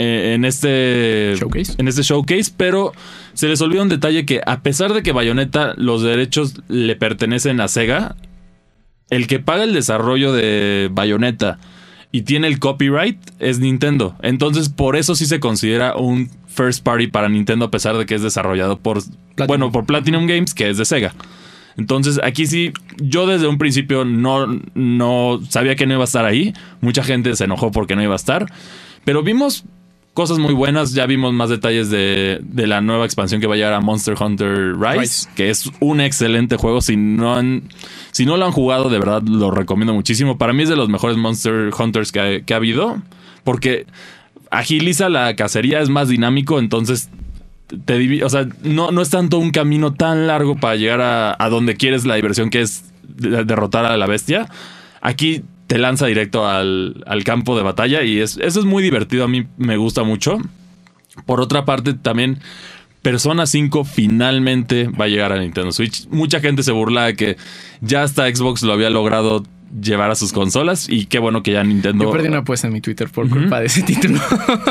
eh, 0.03 0.33
en 0.33 0.45
este 0.45 1.35
Showcase. 1.37 1.73
en 1.77 1.87
este 1.87 2.01
showcase, 2.01 2.51
pero 2.55 2.93
se 3.33 3.47
les 3.47 3.61
olvidó 3.61 3.83
un 3.83 3.89
detalle 3.89 4.25
que 4.25 4.41
a 4.45 4.61
pesar 4.61 4.93
de 4.93 5.03
que 5.03 5.11
Bayonetta 5.11 5.73
los 5.77 6.03
derechos 6.03 6.61
le 6.67 6.95
pertenecen 6.95 7.61
a 7.61 7.67
Sega, 7.67 8.15
el 9.09 9.27
que 9.27 9.39
paga 9.39 9.63
el 9.63 9.73
desarrollo 9.73 10.33
de 10.33 10.89
Bayonetta 10.91 11.59
y 12.11 12.21
tiene 12.21 12.47
el 12.47 12.59
copyright 12.59 13.17
es 13.39 13.59
Nintendo. 13.59 14.15
Entonces, 14.21 14.69
por 14.69 14.95
eso 14.95 15.15
sí 15.15 15.25
se 15.25 15.39
considera 15.39 15.95
un 15.95 16.29
first 16.47 16.83
party 16.83 17.07
para 17.07 17.27
Nintendo, 17.27 17.65
a 17.65 17.71
pesar 17.71 17.97
de 17.97 18.05
que 18.05 18.15
es 18.15 18.21
desarrollado 18.21 18.77
por, 18.77 19.01
bueno, 19.47 19.71
por 19.71 19.85
Platinum 19.85 20.27
Games, 20.27 20.53
que 20.53 20.69
es 20.69 20.77
de 20.77 20.85
Sega. 20.85 21.13
Entonces, 21.75 22.19
aquí 22.23 22.45
sí, 22.45 22.71
yo 22.97 23.25
desde 23.25 23.47
un 23.47 23.57
principio 23.57 24.05
no, 24.05 24.45
no 24.75 25.39
sabía 25.49 25.75
que 25.75 25.87
no 25.87 25.93
iba 25.93 26.03
a 26.03 26.05
estar 26.05 26.25
ahí. 26.25 26.53
Mucha 26.81 27.03
gente 27.03 27.35
se 27.35 27.45
enojó 27.45 27.71
porque 27.71 27.95
no 27.95 28.03
iba 28.03 28.13
a 28.13 28.17
estar. 28.17 28.45
Pero 29.05 29.23
vimos 29.23 29.65
cosas 30.13 30.37
muy 30.39 30.53
buenas. 30.53 30.93
Ya 30.93 31.05
vimos 31.05 31.33
más 31.33 31.49
detalles 31.49 31.89
de, 31.89 32.39
de 32.43 32.67
la 32.67 32.81
nueva 32.81 33.05
expansión 33.05 33.41
que 33.41 33.47
va 33.47 33.53
a 33.55 33.57
llegar 33.57 33.73
a 33.73 33.81
Monster 33.81 34.15
Hunter 34.19 34.77
Rise, 34.77 34.99
Rise. 34.99 35.29
que 35.35 35.49
es 35.49 35.69
un 35.79 36.01
excelente 36.01 36.57
juego. 36.57 36.81
Si 36.81 36.95
no, 36.97 37.35
han, 37.35 37.63
si 38.11 38.25
no 38.25 38.37
lo 38.37 38.45
han 38.45 38.51
jugado, 38.51 38.89
de 38.89 38.99
verdad 38.99 39.21
lo 39.23 39.51
recomiendo 39.51 39.93
muchísimo. 39.93 40.37
Para 40.37 40.53
mí 40.53 40.63
es 40.63 40.69
de 40.69 40.75
los 40.75 40.89
mejores 40.89 41.17
Monster 41.17 41.71
Hunters 41.77 42.11
que 42.11 42.19
ha, 42.19 42.41
que 42.41 42.53
ha 42.53 42.57
habido, 42.57 43.01
porque 43.43 43.85
agiliza 44.51 45.09
la 45.09 45.35
cacería, 45.35 45.81
es 45.81 45.89
más 45.89 46.09
dinámico, 46.09 46.59
entonces 46.59 47.09
te 47.85 48.23
o 48.23 48.29
sea, 48.29 48.47
no, 48.61 48.91
no 48.91 49.01
es 49.01 49.09
tanto 49.09 49.39
un 49.39 49.49
camino 49.49 49.93
tan 49.93 50.27
largo 50.27 50.55
para 50.57 50.75
llegar 50.75 51.01
a, 51.01 51.35
a 51.39 51.49
donde 51.49 51.75
quieres 51.75 52.05
la 52.05 52.15
diversión 52.15 52.51
que 52.51 52.61
es 52.61 52.83
de- 53.03 53.45
derrotar 53.45 53.85
a 53.85 53.97
la 53.97 54.05
bestia. 54.05 54.47
Aquí 55.01 55.41
te 55.67 55.77
lanza 55.77 56.05
directo 56.05 56.47
al, 56.47 57.03
al 57.07 57.23
campo 57.23 57.55
de 57.55 57.63
batalla 57.63 58.03
y 58.03 58.19
es, 58.19 58.37
eso 58.37 58.59
es 58.59 58.65
muy 58.65 58.83
divertido. 58.83 59.23
A 59.23 59.27
mí 59.27 59.45
me 59.57 59.77
gusta 59.77 60.03
mucho. 60.03 60.37
Por 61.25 61.41
otra 61.41 61.65
parte, 61.65 61.93
también 61.93 62.39
Persona 63.01 63.45
5 63.45 63.83
finalmente 63.83 64.87
va 64.87 65.05
a 65.05 65.07
llegar 65.09 65.33
a 65.33 65.39
Nintendo 65.39 65.71
Switch. 65.71 66.07
Mucha 66.09 66.39
gente 66.39 66.63
se 66.63 66.71
burla 66.71 67.05
de 67.05 67.15
que 67.15 67.37
ya 67.81 68.03
hasta 68.03 68.33
Xbox 68.33 68.63
lo 68.63 68.73
había 68.73 68.89
logrado 68.89 69.43
llevar 69.81 70.11
a 70.11 70.15
sus 70.15 70.31
consolas 70.31 70.87
y 70.87 71.05
qué 71.07 71.19
bueno 71.19 71.43
que 71.43 71.51
ya 71.51 71.63
Nintendo... 71.63 72.05
Yo 72.05 72.11
perdí 72.11 72.27
una 72.27 72.39
apuesta 72.39 72.67
en 72.67 72.73
mi 72.73 72.81
Twitter 72.81 73.09
por 73.09 73.29
culpa 73.29 73.59
de 73.59 73.65
ese 73.65 73.81
título. 73.83 74.19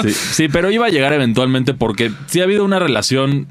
Sí, 0.02 0.12
sí, 0.12 0.48
pero 0.48 0.70
iba 0.70 0.86
a 0.86 0.88
llegar 0.88 1.12
eventualmente 1.12 1.74
porque 1.74 2.10
sí 2.26 2.40
ha 2.40 2.44
habido 2.44 2.64
una 2.64 2.78
relación 2.78 3.48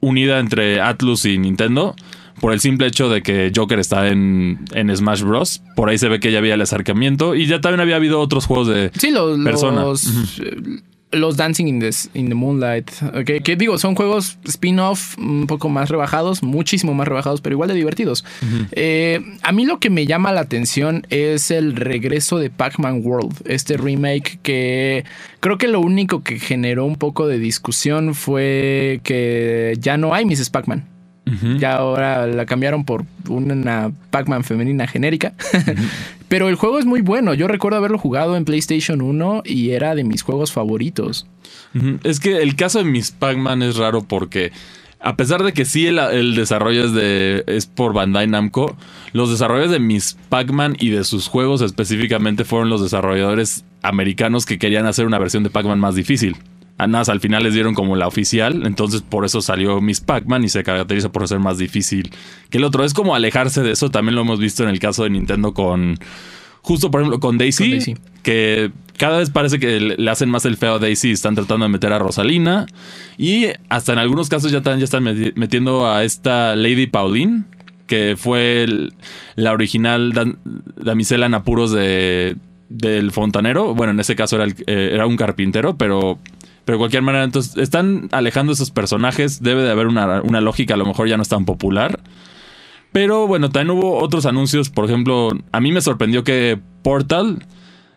unida 0.00 0.38
entre 0.38 0.80
Atlus 0.80 1.24
y 1.24 1.36
Nintendo 1.36 1.94
por 2.40 2.52
el 2.52 2.60
simple 2.60 2.86
hecho 2.86 3.08
de 3.08 3.22
que 3.22 3.52
Joker 3.54 3.78
está 3.78 4.08
en, 4.08 4.60
en 4.72 4.94
Smash 4.94 5.22
Bros. 5.22 5.62
Por 5.76 5.88
ahí 5.88 5.98
se 5.98 6.08
ve 6.08 6.20
que 6.20 6.32
ya 6.32 6.38
había 6.38 6.54
el 6.54 6.60
acercamiento 6.60 7.34
y 7.34 7.46
ya 7.46 7.60
también 7.60 7.80
había 7.80 7.96
habido 7.96 8.20
otros 8.20 8.46
juegos 8.46 8.68
de... 8.68 8.90
Sí, 8.98 9.10
los, 9.10 9.38
Persona. 9.40 9.82
los, 9.82 10.38
eh, 10.40 10.80
los 11.10 11.36
Dancing 11.36 11.66
in 11.66 11.80
the, 11.80 11.90
in 12.14 12.28
the 12.28 12.34
Moonlight. 12.34 12.90
ok, 13.02 13.42
que 13.42 13.56
digo, 13.56 13.78
son 13.78 13.94
juegos 13.94 14.38
spin-off 14.44 15.16
un 15.18 15.46
poco 15.46 15.68
más 15.68 15.88
rebajados, 15.88 16.42
muchísimo 16.42 16.94
más 16.94 17.08
rebajados, 17.08 17.40
pero 17.40 17.54
igual 17.54 17.68
de 17.68 17.74
divertidos. 17.74 18.24
Eh, 18.72 19.20
a 19.42 19.52
mí 19.52 19.64
lo 19.64 19.78
que 19.78 19.90
me 19.90 20.06
llama 20.06 20.32
la 20.32 20.40
atención 20.40 21.06
es 21.10 21.50
el 21.50 21.76
regreso 21.76 22.38
de 22.38 22.50
Pac-Man 22.50 23.02
World, 23.04 23.42
este 23.46 23.76
remake 23.76 24.38
que 24.42 25.04
creo 25.40 25.56
que 25.58 25.68
lo 25.68 25.80
único 25.80 26.22
que 26.22 26.38
generó 26.38 26.84
un 26.84 26.96
poco 26.96 27.26
de 27.26 27.38
discusión 27.38 28.14
fue 28.14 29.00
que 29.02 29.76
ya 29.80 29.96
no 29.96 30.14
hay 30.14 30.24
Mrs. 30.24 30.50
Pac-Man. 30.50 30.97
Ya 31.58 31.76
ahora 31.76 32.26
la 32.26 32.46
cambiaron 32.46 32.84
por 32.84 33.04
una 33.28 33.92
Pac-Man 34.10 34.44
femenina 34.44 34.86
genérica. 34.86 35.34
Pero 36.28 36.48
el 36.48 36.56
juego 36.56 36.78
es 36.78 36.84
muy 36.84 37.00
bueno. 37.00 37.34
Yo 37.34 37.48
recuerdo 37.48 37.78
haberlo 37.78 37.98
jugado 37.98 38.36
en 38.36 38.44
PlayStation 38.44 39.00
1 39.00 39.42
y 39.44 39.70
era 39.70 39.94
de 39.94 40.04
mis 40.04 40.22
juegos 40.22 40.52
favoritos. 40.52 41.26
Es 42.02 42.20
que 42.20 42.38
el 42.38 42.56
caso 42.56 42.78
de 42.78 42.84
Miss 42.84 43.10
Pac-Man 43.10 43.62
es 43.62 43.76
raro 43.76 44.02
porque 44.02 44.52
a 45.00 45.16
pesar 45.16 45.42
de 45.42 45.52
que 45.52 45.64
sí 45.64 45.86
el, 45.86 45.98
el 45.98 46.34
desarrollo 46.34 46.84
es, 46.84 46.92
de, 46.92 47.44
es 47.46 47.66
por 47.66 47.92
Bandai 47.92 48.26
Namco, 48.26 48.76
los 49.12 49.30
desarrollos 49.30 49.70
de 49.70 49.78
Miss 49.78 50.16
Pac-Man 50.28 50.76
y 50.78 50.90
de 50.90 51.04
sus 51.04 51.28
juegos 51.28 51.60
específicamente 51.60 52.44
fueron 52.44 52.68
los 52.68 52.82
desarrolladores 52.82 53.64
americanos 53.82 54.44
que 54.44 54.58
querían 54.58 54.86
hacer 54.86 55.06
una 55.06 55.18
versión 55.18 55.44
de 55.44 55.50
Pac-Man 55.50 55.78
más 55.78 55.94
difícil. 55.94 56.36
Nada, 56.86 57.12
al 57.12 57.20
final 57.20 57.42
les 57.42 57.54
dieron 57.54 57.74
como 57.74 57.96
la 57.96 58.06
oficial, 58.06 58.64
entonces 58.64 59.02
por 59.02 59.24
eso 59.24 59.40
salió 59.42 59.80
Miss 59.80 60.00
Pac-Man 60.00 60.44
y 60.44 60.48
se 60.48 60.62
caracteriza 60.62 61.10
por 61.10 61.26
ser 61.26 61.40
más 61.40 61.58
difícil 61.58 62.10
que 62.50 62.58
el 62.58 62.64
otro. 62.64 62.84
Es 62.84 62.94
como 62.94 63.14
alejarse 63.16 63.62
de 63.62 63.72
eso, 63.72 63.90
también 63.90 64.14
lo 64.14 64.20
hemos 64.20 64.38
visto 64.38 64.62
en 64.62 64.68
el 64.68 64.78
caso 64.78 65.02
de 65.04 65.10
Nintendo 65.10 65.52
con... 65.54 65.98
Justo, 66.60 66.90
por 66.90 67.00
ejemplo, 67.00 67.18
con 67.20 67.38
Daisy, 67.38 67.62
Con 67.64 67.70
Daisy. 67.70 67.94
que 68.22 68.70
cada 68.98 69.18
vez 69.18 69.30
parece 69.30 69.58
que 69.58 69.80
le 69.80 70.10
hacen 70.10 70.28
más 70.28 70.44
el 70.44 70.56
feo 70.56 70.74
a 70.74 70.78
Daisy. 70.78 71.12
Están 71.12 71.34
tratando 71.34 71.64
de 71.64 71.70
meter 71.70 71.92
a 71.92 71.98
Rosalina. 71.98 72.66
Y 73.16 73.46
hasta 73.70 73.92
en 73.94 73.98
algunos 73.98 74.28
casos 74.28 74.50
ya 74.52 74.58
están, 74.58 74.78
ya 74.78 74.84
están 74.84 75.04
meti- 75.04 75.32
metiendo 75.34 75.88
a 75.90 76.04
esta 76.04 76.56
Lady 76.56 76.86
Pauline, 76.88 77.44
que 77.86 78.16
fue 78.18 78.64
el- 78.64 78.92
la 79.36 79.52
original 79.52 80.12
dan- 80.12 80.38
damisela 80.76 81.26
en 81.26 81.34
apuros 81.34 81.70
de, 81.70 82.36
del 82.68 83.12
fontanero. 83.12 83.74
Bueno, 83.74 83.92
en 83.92 84.00
ese 84.00 84.14
caso 84.14 84.36
era, 84.36 84.44
el- 84.44 84.56
eh, 84.66 84.90
era 84.92 85.06
un 85.06 85.16
carpintero, 85.16 85.76
pero... 85.78 86.18
Pero 86.68 86.76
de 86.76 86.80
cualquier 86.80 87.02
manera, 87.02 87.24
entonces 87.24 87.56
están 87.56 88.10
alejando 88.12 88.52
esos 88.52 88.70
personajes. 88.70 89.42
Debe 89.42 89.62
de 89.62 89.70
haber 89.70 89.86
una, 89.86 90.20
una 90.20 90.42
lógica, 90.42 90.74
a 90.74 90.76
lo 90.76 90.84
mejor 90.84 91.08
ya 91.08 91.16
no 91.16 91.22
es 91.22 91.28
tan 91.30 91.46
popular. 91.46 91.98
Pero 92.92 93.26
bueno, 93.26 93.48
también 93.48 93.70
hubo 93.70 93.96
otros 93.96 94.26
anuncios. 94.26 94.68
Por 94.68 94.84
ejemplo, 94.84 95.30
a 95.50 95.60
mí 95.60 95.72
me 95.72 95.80
sorprendió 95.80 96.24
que 96.24 96.60
Portal 96.82 97.46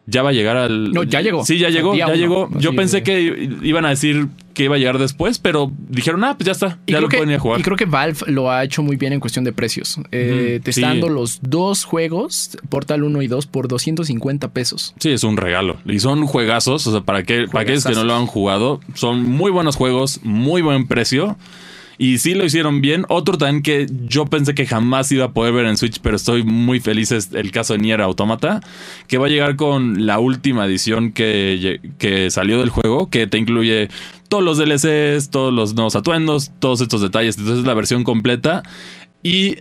ya 0.06 0.24
va 0.24 0.30
a 0.30 0.34
llegar 0.34 0.58
al. 0.58 0.92
No, 0.92 1.04
ya 1.04 1.22
llegó. 1.22 1.46
Sí, 1.46 1.58
ya 1.58 1.70
llegó, 1.70 1.96
ya 1.96 2.08
uno. 2.08 2.16
llegó. 2.16 2.50
Yo 2.58 2.76
pensé 2.76 3.04
que 3.04 3.50
iban 3.62 3.86
a 3.86 3.90
decir 3.90 4.28
que 4.54 4.66
iba 4.66 4.76
a 4.76 4.80
llegar 4.80 4.98
después, 4.98 5.40
pero 5.40 5.72
dijeron, 5.90 6.24
ah, 6.24 6.36
pues 6.38 6.46
ya 6.46 6.52
está. 6.52 6.80
Y 6.86 6.94
Ya 6.94 7.02
lo 7.02 7.08
que, 7.08 7.18
pueden 7.18 7.32
ir 7.32 7.38
a 7.38 7.40
jugar. 7.40 7.60
y 7.60 7.64
creo 7.64 7.78
que 7.78 7.86
Valve 7.86 8.20
lo 8.28 8.52
ha 8.52 8.64
hecho 8.64 8.84
muy 8.84 8.98
bien 8.98 9.14
en 9.14 9.20
cuestión 9.20 9.46
de 9.46 9.54
precios. 9.54 10.00
Eh, 10.12 10.60
te 10.64 10.74
sí. 10.74 10.82
está 10.82 10.90
dando 10.90 11.10
los 11.10 11.40
dos 11.42 11.86
juegos, 11.86 12.58
Portal 12.70 13.04
1 13.04 13.22
y 13.22 13.28
2, 13.28 13.48
por 13.48 13.68
250 13.68 14.50
pesos. 14.50 14.94
Sí, 15.00 15.10
es 15.12 15.24
un 15.24 15.38
regalo. 15.38 15.78
Y 15.86 16.00
son 16.00 16.26
juegazos. 16.26 16.86
O 16.88 16.92
sea, 16.92 17.02
para, 17.02 17.24
que, 17.24 17.46
para 17.48 17.64
aquellos 17.64 17.86
que 17.86 17.94
no 17.94 18.04
lo 18.04 18.16
han 18.16 18.26
jugado, 18.26 18.82
son 18.94 19.24
muy 19.24 19.52
buenos 19.52 19.76
juegos, 19.76 20.20
muy 20.24 20.62
buen 20.62 20.88
precio. 20.88 21.38
Y 22.02 22.18
sí 22.18 22.34
lo 22.34 22.44
hicieron 22.44 22.82
bien. 22.82 23.06
Otro 23.10 23.38
también 23.38 23.62
que 23.62 23.86
yo 24.08 24.26
pensé 24.26 24.56
que 24.56 24.66
jamás 24.66 25.12
iba 25.12 25.26
a 25.26 25.34
poder 25.34 25.54
ver 25.54 25.68
en 25.68 25.78
Switch, 25.78 26.00
pero 26.02 26.16
estoy 26.16 26.42
muy 26.42 26.80
feliz 26.80 27.12
es 27.12 27.32
el 27.32 27.52
caso 27.52 27.74
de 27.74 27.80
Nier 27.80 28.02
Automata, 28.02 28.60
que 29.06 29.20
va 29.20 29.28
a 29.28 29.30
llegar 29.30 29.56
con 29.56 30.08
la 30.08 30.18
última 30.18 30.66
edición 30.66 31.12
que, 31.12 31.80
que 32.00 32.32
salió 32.32 32.58
del 32.58 32.70
juego, 32.70 33.12
que 33.12 33.28
te 33.28 33.38
incluye 33.38 33.90
todos 34.30 34.44
los 34.44 34.58
DLCs, 34.58 35.30
todos 35.30 35.54
los 35.54 35.76
nuevos 35.76 35.96
atuendos, 35.96 36.52
todos 36.58 36.82
estos 36.82 37.02
detalles. 37.02 37.38
Entonces 37.38 37.60
es 37.60 37.68
la 37.68 37.76
versión 37.76 38.04
completa. 38.04 38.64
Y 39.22 39.58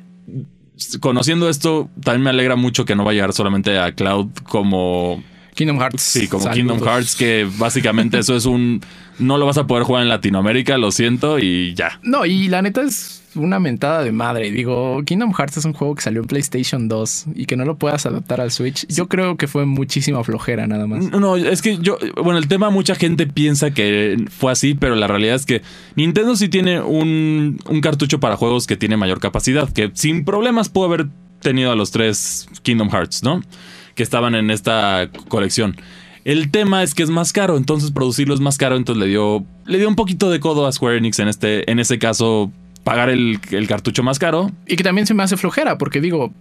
conociendo 1.01 1.47
esto, 1.47 1.91
también 2.03 2.23
me 2.23 2.31
alegra 2.31 2.57
mucho 2.57 2.87
que 2.87 2.97
no 2.97 3.05
va 3.05 3.11
a 3.11 3.15
llegar 3.15 3.35
solamente 3.35 3.79
a 3.79 3.93
Cloud 3.95 4.29
como 4.45 5.23
Kingdom 5.54 5.78
Hearts. 5.78 6.02
Sí, 6.02 6.28
como 6.28 6.45
Saludos. 6.45 6.57
Kingdom 6.57 6.88
Hearts, 6.88 7.16
que 7.16 7.49
básicamente 7.59 8.19
eso 8.19 8.37
es 8.37 8.47
un. 8.47 8.80
No 9.19 9.37
lo 9.37 9.47
vas 9.47 9.59
a 9.59 9.66
poder 9.66 9.85
jugar 9.85 10.02
en 10.02 10.09
Latinoamérica, 10.09 10.78
lo 10.78 10.90
siento, 10.90 11.38
y 11.38 11.75
ya. 11.75 12.00
No, 12.02 12.25
y 12.25 12.49
la 12.49 12.62
neta 12.62 12.83
es 12.83 13.21
una 13.35 13.61
mentada 13.61 14.02
de 14.02 14.12
madre. 14.12 14.50
Digo, 14.50 15.02
Kingdom 15.04 15.33
Hearts 15.33 15.59
es 15.59 15.64
un 15.64 15.73
juego 15.73 15.95
que 15.95 16.02
salió 16.02 16.23
en 16.23 16.26
PlayStation 16.26 16.88
2 16.88 17.26
y 17.35 17.47
que 17.47 17.57
no 17.57 17.64
lo 17.64 17.76
puedas 17.76 18.07
adaptar 18.07 18.40
al 18.40 18.50
Switch. 18.50 18.87
Yo 18.88 19.09
creo 19.09 19.37
que 19.37 19.47
fue 19.47 19.66
muchísima 19.66 20.25
flojera 20.25 20.66
nada 20.66 20.87
más. 20.87 21.11
No, 21.11 21.21
no, 21.21 21.37
es 21.37 21.62
que 21.62 21.78
yo. 21.78 21.99
Bueno, 22.16 22.38
el 22.38 22.49
tema, 22.49 22.71
mucha 22.71 22.95
gente 22.95 23.26
piensa 23.26 23.73
que 23.73 24.25
fue 24.30 24.52
así, 24.52 24.75
pero 24.75 24.95
la 24.95 25.07
realidad 25.07 25.37
es 25.37 25.47
que 25.47 25.62
Nintendo 25.97 26.37
sí 26.37 26.49
tiene 26.49 26.80
un, 26.80 27.61
un 27.69 27.80
cartucho 27.80 28.21
para 28.21 28.37
juegos 28.37 28.66
que 28.66 28.76
tiene 28.76 28.97
mayor 28.97 29.21
capacidad, 29.21 29.71
que 29.71 29.90
sin 29.95 30.25
problemas 30.25 30.69
pudo 30.69 30.87
haber 30.87 31.09
tenido 31.40 31.73
a 31.73 31.76
los 31.76 31.90
tres 31.90 32.49
Kingdom 32.62 32.90
Hearts, 32.90 33.23
¿no? 33.23 33.42
Que 34.00 34.04
estaban 34.04 34.35
en 34.35 34.50
esta 34.50 35.11
colección. 35.28 35.76
El 36.25 36.50
tema 36.50 36.83
es 36.83 36.95
que 36.95 37.02
es 37.02 37.11
más 37.11 37.35
caro, 37.35 37.59
entonces 37.59 37.90
producirlo 37.90 38.33
es 38.33 38.40
más 38.40 38.57
caro, 38.57 38.76
entonces 38.78 38.99
le 38.99 39.09
dio, 39.11 39.45
le 39.66 39.76
dio 39.76 39.87
un 39.90 39.95
poquito 39.95 40.30
de 40.30 40.40
codo 40.40 40.66
a 40.66 40.73
Square 40.73 40.97
Enix 40.97 41.19
en 41.19 41.28
este, 41.28 41.71
en 41.71 41.78
ese 41.78 41.99
caso, 41.99 42.50
pagar 42.83 43.11
el, 43.11 43.38
el 43.50 43.69
cartucho 43.69 44.02
más 44.02 44.19
caro. 44.19 44.50
Y 44.66 44.76
que 44.76 44.83
también 44.85 45.07
se 45.07 45.12
me 45.12 45.23
hace 45.23 45.37
flojera, 45.37 45.76
porque 45.76 46.00
digo, 46.00 46.33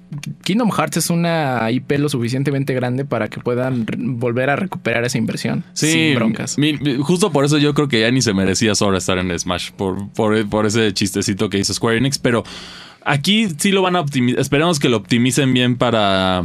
Kingdom 0.45 0.71
Hearts 0.71 0.95
es 0.95 1.09
una 1.09 1.69
IP 1.69 1.91
lo 1.99 2.07
suficientemente 2.07 2.73
grande 2.73 3.03
para 3.03 3.27
que 3.27 3.41
puedan 3.41 3.85
volver 3.97 4.49
a 4.51 4.55
recuperar 4.55 5.03
esa 5.03 5.17
inversión. 5.17 5.65
Sí, 5.73 5.91
sin 5.91 6.15
broncas. 6.15 6.57
mi- 6.57 6.77
mi- 6.77 6.95
justo 6.95 7.33
por 7.33 7.43
eso 7.43 7.57
yo 7.57 7.73
creo 7.73 7.89
que 7.89 7.99
ya 7.99 8.09
ni 8.09 8.21
se 8.21 8.33
merecía 8.33 8.73
Sora 8.73 8.99
estar 8.99 9.17
en 9.17 9.37
Smash, 9.37 9.71
por, 9.71 10.07
por, 10.13 10.47
por 10.47 10.65
ese 10.65 10.93
chistecito 10.93 11.49
que 11.49 11.57
hizo 11.59 11.73
Square 11.73 11.97
Enix, 11.97 12.19
pero 12.19 12.45
aquí 13.03 13.47
sí 13.57 13.71
lo 13.73 13.81
van 13.81 13.97
a 13.97 13.99
optimizar, 13.99 14.39
esperemos 14.39 14.79
que 14.79 14.87
lo 14.87 14.95
optimicen 14.95 15.53
bien 15.53 15.75
para, 15.77 16.43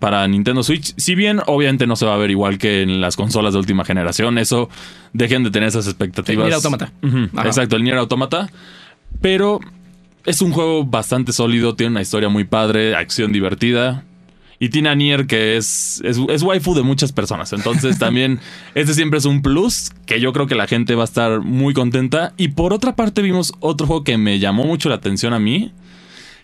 para 0.00 0.26
Nintendo 0.26 0.62
Switch, 0.62 0.94
si 0.96 1.14
bien 1.14 1.40
obviamente 1.46 1.86
no 1.86 1.94
se 1.94 2.06
va 2.06 2.14
a 2.14 2.16
ver 2.16 2.30
igual 2.30 2.58
que 2.58 2.82
en 2.82 3.00
las 3.00 3.16
consolas 3.16 3.52
de 3.52 3.60
última 3.60 3.84
generación, 3.84 4.38
eso 4.38 4.68
dejen 5.12 5.44
de 5.44 5.50
tener 5.50 5.68
esas 5.68 5.86
expectativas. 5.86 6.44
El 6.44 6.48
Nier 6.48 6.54
Automata. 6.54 6.92
Exacto, 7.46 7.76
el 7.76 7.84
Nier 7.84 7.98
Automata, 7.98 8.50
pero 9.20 9.60
es 10.24 10.40
un 10.40 10.52
juego 10.52 10.84
bastante 10.84 11.32
sólido, 11.32 11.74
tiene 11.74 11.92
una 11.92 12.02
historia 12.02 12.30
muy 12.30 12.44
padre, 12.44 12.96
acción 12.96 13.30
divertida. 13.30 14.04
Y 14.62 14.68
tiene 14.68 14.90
a 14.90 14.94
Nier 14.94 15.26
que 15.26 15.56
es, 15.56 16.02
es, 16.04 16.18
es 16.28 16.42
waifu 16.42 16.74
de 16.74 16.82
muchas 16.82 17.12
personas. 17.12 17.52
Entonces 17.54 17.98
también 17.98 18.40
este 18.74 18.92
siempre 18.92 19.18
es 19.18 19.24
un 19.24 19.40
plus 19.40 19.90
que 20.04 20.20
yo 20.20 20.34
creo 20.34 20.46
que 20.46 20.54
la 20.54 20.66
gente 20.66 20.94
va 20.94 21.02
a 21.02 21.04
estar 21.04 21.40
muy 21.40 21.72
contenta. 21.72 22.34
Y 22.36 22.48
por 22.48 22.74
otra 22.74 22.94
parte 22.94 23.22
vimos 23.22 23.54
otro 23.60 23.86
juego 23.86 24.04
que 24.04 24.18
me 24.18 24.38
llamó 24.38 24.64
mucho 24.64 24.90
la 24.90 24.96
atención 24.96 25.32
a 25.32 25.38
mí, 25.38 25.72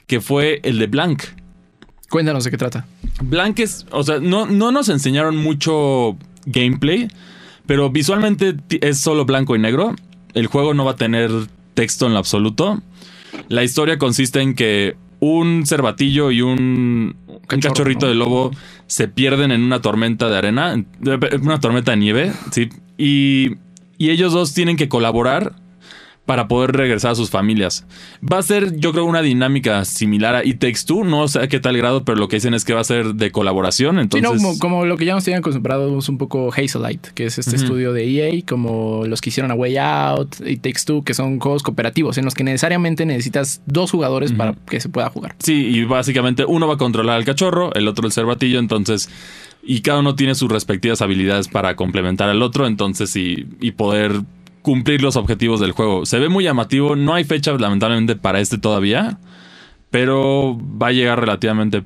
que 0.06 0.22
fue 0.22 0.60
el 0.62 0.78
de 0.78 0.86
Blank. 0.86 1.24
Cuéntanos 2.10 2.44
de 2.44 2.50
qué 2.50 2.56
trata. 2.56 2.86
Blank 3.22 3.58
es, 3.60 3.86
o 3.90 4.02
sea, 4.02 4.18
no, 4.20 4.46
no 4.46 4.70
nos 4.72 4.88
enseñaron 4.88 5.36
mucho 5.36 6.16
gameplay, 6.46 7.08
pero 7.66 7.90
visualmente 7.90 8.56
es 8.80 8.98
solo 9.00 9.24
blanco 9.24 9.56
y 9.56 9.58
negro. 9.58 9.94
El 10.34 10.46
juego 10.46 10.74
no 10.74 10.84
va 10.84 10.92
a 10.92 10.96
tener 10.96 11.30
texto 11.74 12.06
en 12.06 12.12
lo 12.12 12.18
absoluto. 12.18 12.80
La 13.48 13.64
historia 13.64 13.98
consiste 13.98 14.40
en 14.40 14.54
que 14.54 14.96
un 15.18 15.64
cervatillo 15.66 16.30
y 16.30 16.42
un, 16.42 17.16
cachorrito 17.48 18.06
¿no? 18.06 18.10
de 18.10 18.14
lobo 18.14 18.50
se 18.86 19.08
pierden 19.08 19.50
en 19.50 19.62
una 19.62 19.80
tormenta 19.80 20.28
de 20.28 20.36
arena, 20.36 20.74
en- 20.74 20.86
una 21.42 21.58
tormenta 21.58 21.92
de 21.92 21.96
nieve, 21.96 22.32
sí, 22.52 22.68
y, 22.98 23.56
y 23.98 24.10
ellos 24.10 24.32
dos 24.32 24.52
tienen 24.54 24.76
que 24.76 24.88
colaborar 24.88 25.54
para 26.26 26.48
poder 26.48 26.72
regresar 26.72 27.12
a 27.12 27.14
sus 27.14 27.30
familias. 27.30 27.86
Va 28.20 28.38
a 28.38 28.42
ser, 28.42 28.76
yo 28.76 28.92
creo, 28.92 29.04
una 29.04 29.22
dinámica 29.22 29.84
similar 29.84 30.34
a 30.34 30.44
It 30.44 30.58
Takes 30.58 30.80
Two. 30.84 31.04
No 31.04 31.26
sé 31.28 31.38
a 31.38 31.48
qué 31.48 31.60
tal 31.60 31.76
grado, 31.76 32.04
pero 32.04 32.18
lo 32.18 32.28
que 32.28 32.36
dicen 32.36 32.52
es 32.52 32.64
que 32.64 32.74
va 32.74 32.80
a 32.80 32.84
ser 32.84 33.14
de 33.14 33.30
colaboración. 33.30 34.00
Entonces, 34.00 34.28
sí, 34.28 34.36
no, 34.36 34.42
como, 34.42 34.58
como, 34.58 34.84
lo 34.86 34.96
que 34.96 35.04
ya 35.04 35.14
nos 35.14 35.24
tenían 35.24 35.38
acostumbrados 35.38 36.08
un 36.08 36.18
poco 36.18 36.52
Hazelite, 36.52 37.10
que 37.14 37.26
es 37.26 37.38
este 37.38 37.56
estudio 37.56 37.92
de 37.92 38.04
EA, 38.04 38.42
como 38.46 39.04
los 39.06 39.20
que 39.20 39.30
hicieron 39.30 39.52
a 39.52 39.54
Way 39.54 39.76
Out, 39.78 40.40
It 40.44 40.60
Takes 40.62 40.80
Two, 40.84 41.04
que 41.04 41.14
son 41.14 41.38
juegos 41.38 41.62
cooperativos 41.62 42.18
en 42.18 42.24
los 42.24 42.34
que 42.34 42.42
necesariamente 42.42 43.06
necesitas 43.06 43.62
dos 43.66 43.92
jugadores 43.92 44.32
para 44.32 44.54
que 44.68 44.80
se 44.80 44.88
pueda 44.88 45.08
jugar. 45.10 45.36
Sí, 45.38 45.66
y 45.66 45.84
básicamente 45.84 46.44
uno 46.44 46.66
va 46.66 46.74
a 46.74 46.78
controlar 46.78 47.16
al 47.16 47.24
cachorro, 47.24 47.72
el 47.74 47.86
otro 47.86 48.06
el 48.06 48.12
cervatillo, 48.12 48.58
entonces 48.58 49.08
y 49.66 49.80
cada 49.80 49.98
uno 49.98 50.14
tiene 50.14 50.34
sus 50.34 50.50
respectivas 50.50 51.02
habilidades 51.02 51.48
para 51.48 51.74
complementar 51.74 52.28
al 52.28 52.40
otro, 52.42 52.66
entonces 52.66 53.14
y, 53.16 53.46
y, 53.60 53.72
poder 53.72 54.22
cumplir 54.66 55.00
los 55.00 55.14
objetivos 55.14 55.60
del 55.60 55.70
juego. 55.70 56.06
Se 56.06 56.18
ve 56.18 56.28
muy 56.28 56.42
llamativo, 56.42 56.96
no 56.96 57.14
hay 57.14 57.22
fecha 57.22 57.52
lamentablemente 57.52 58.16
para 58.16 58.40
este 58.40 58.58
todavía, 58.58 59.20
pero 59.90 60.58
va 60.60 60.88
a 60.88 60.92
llegar 60.92 61.20
relativamente 61.20 61.84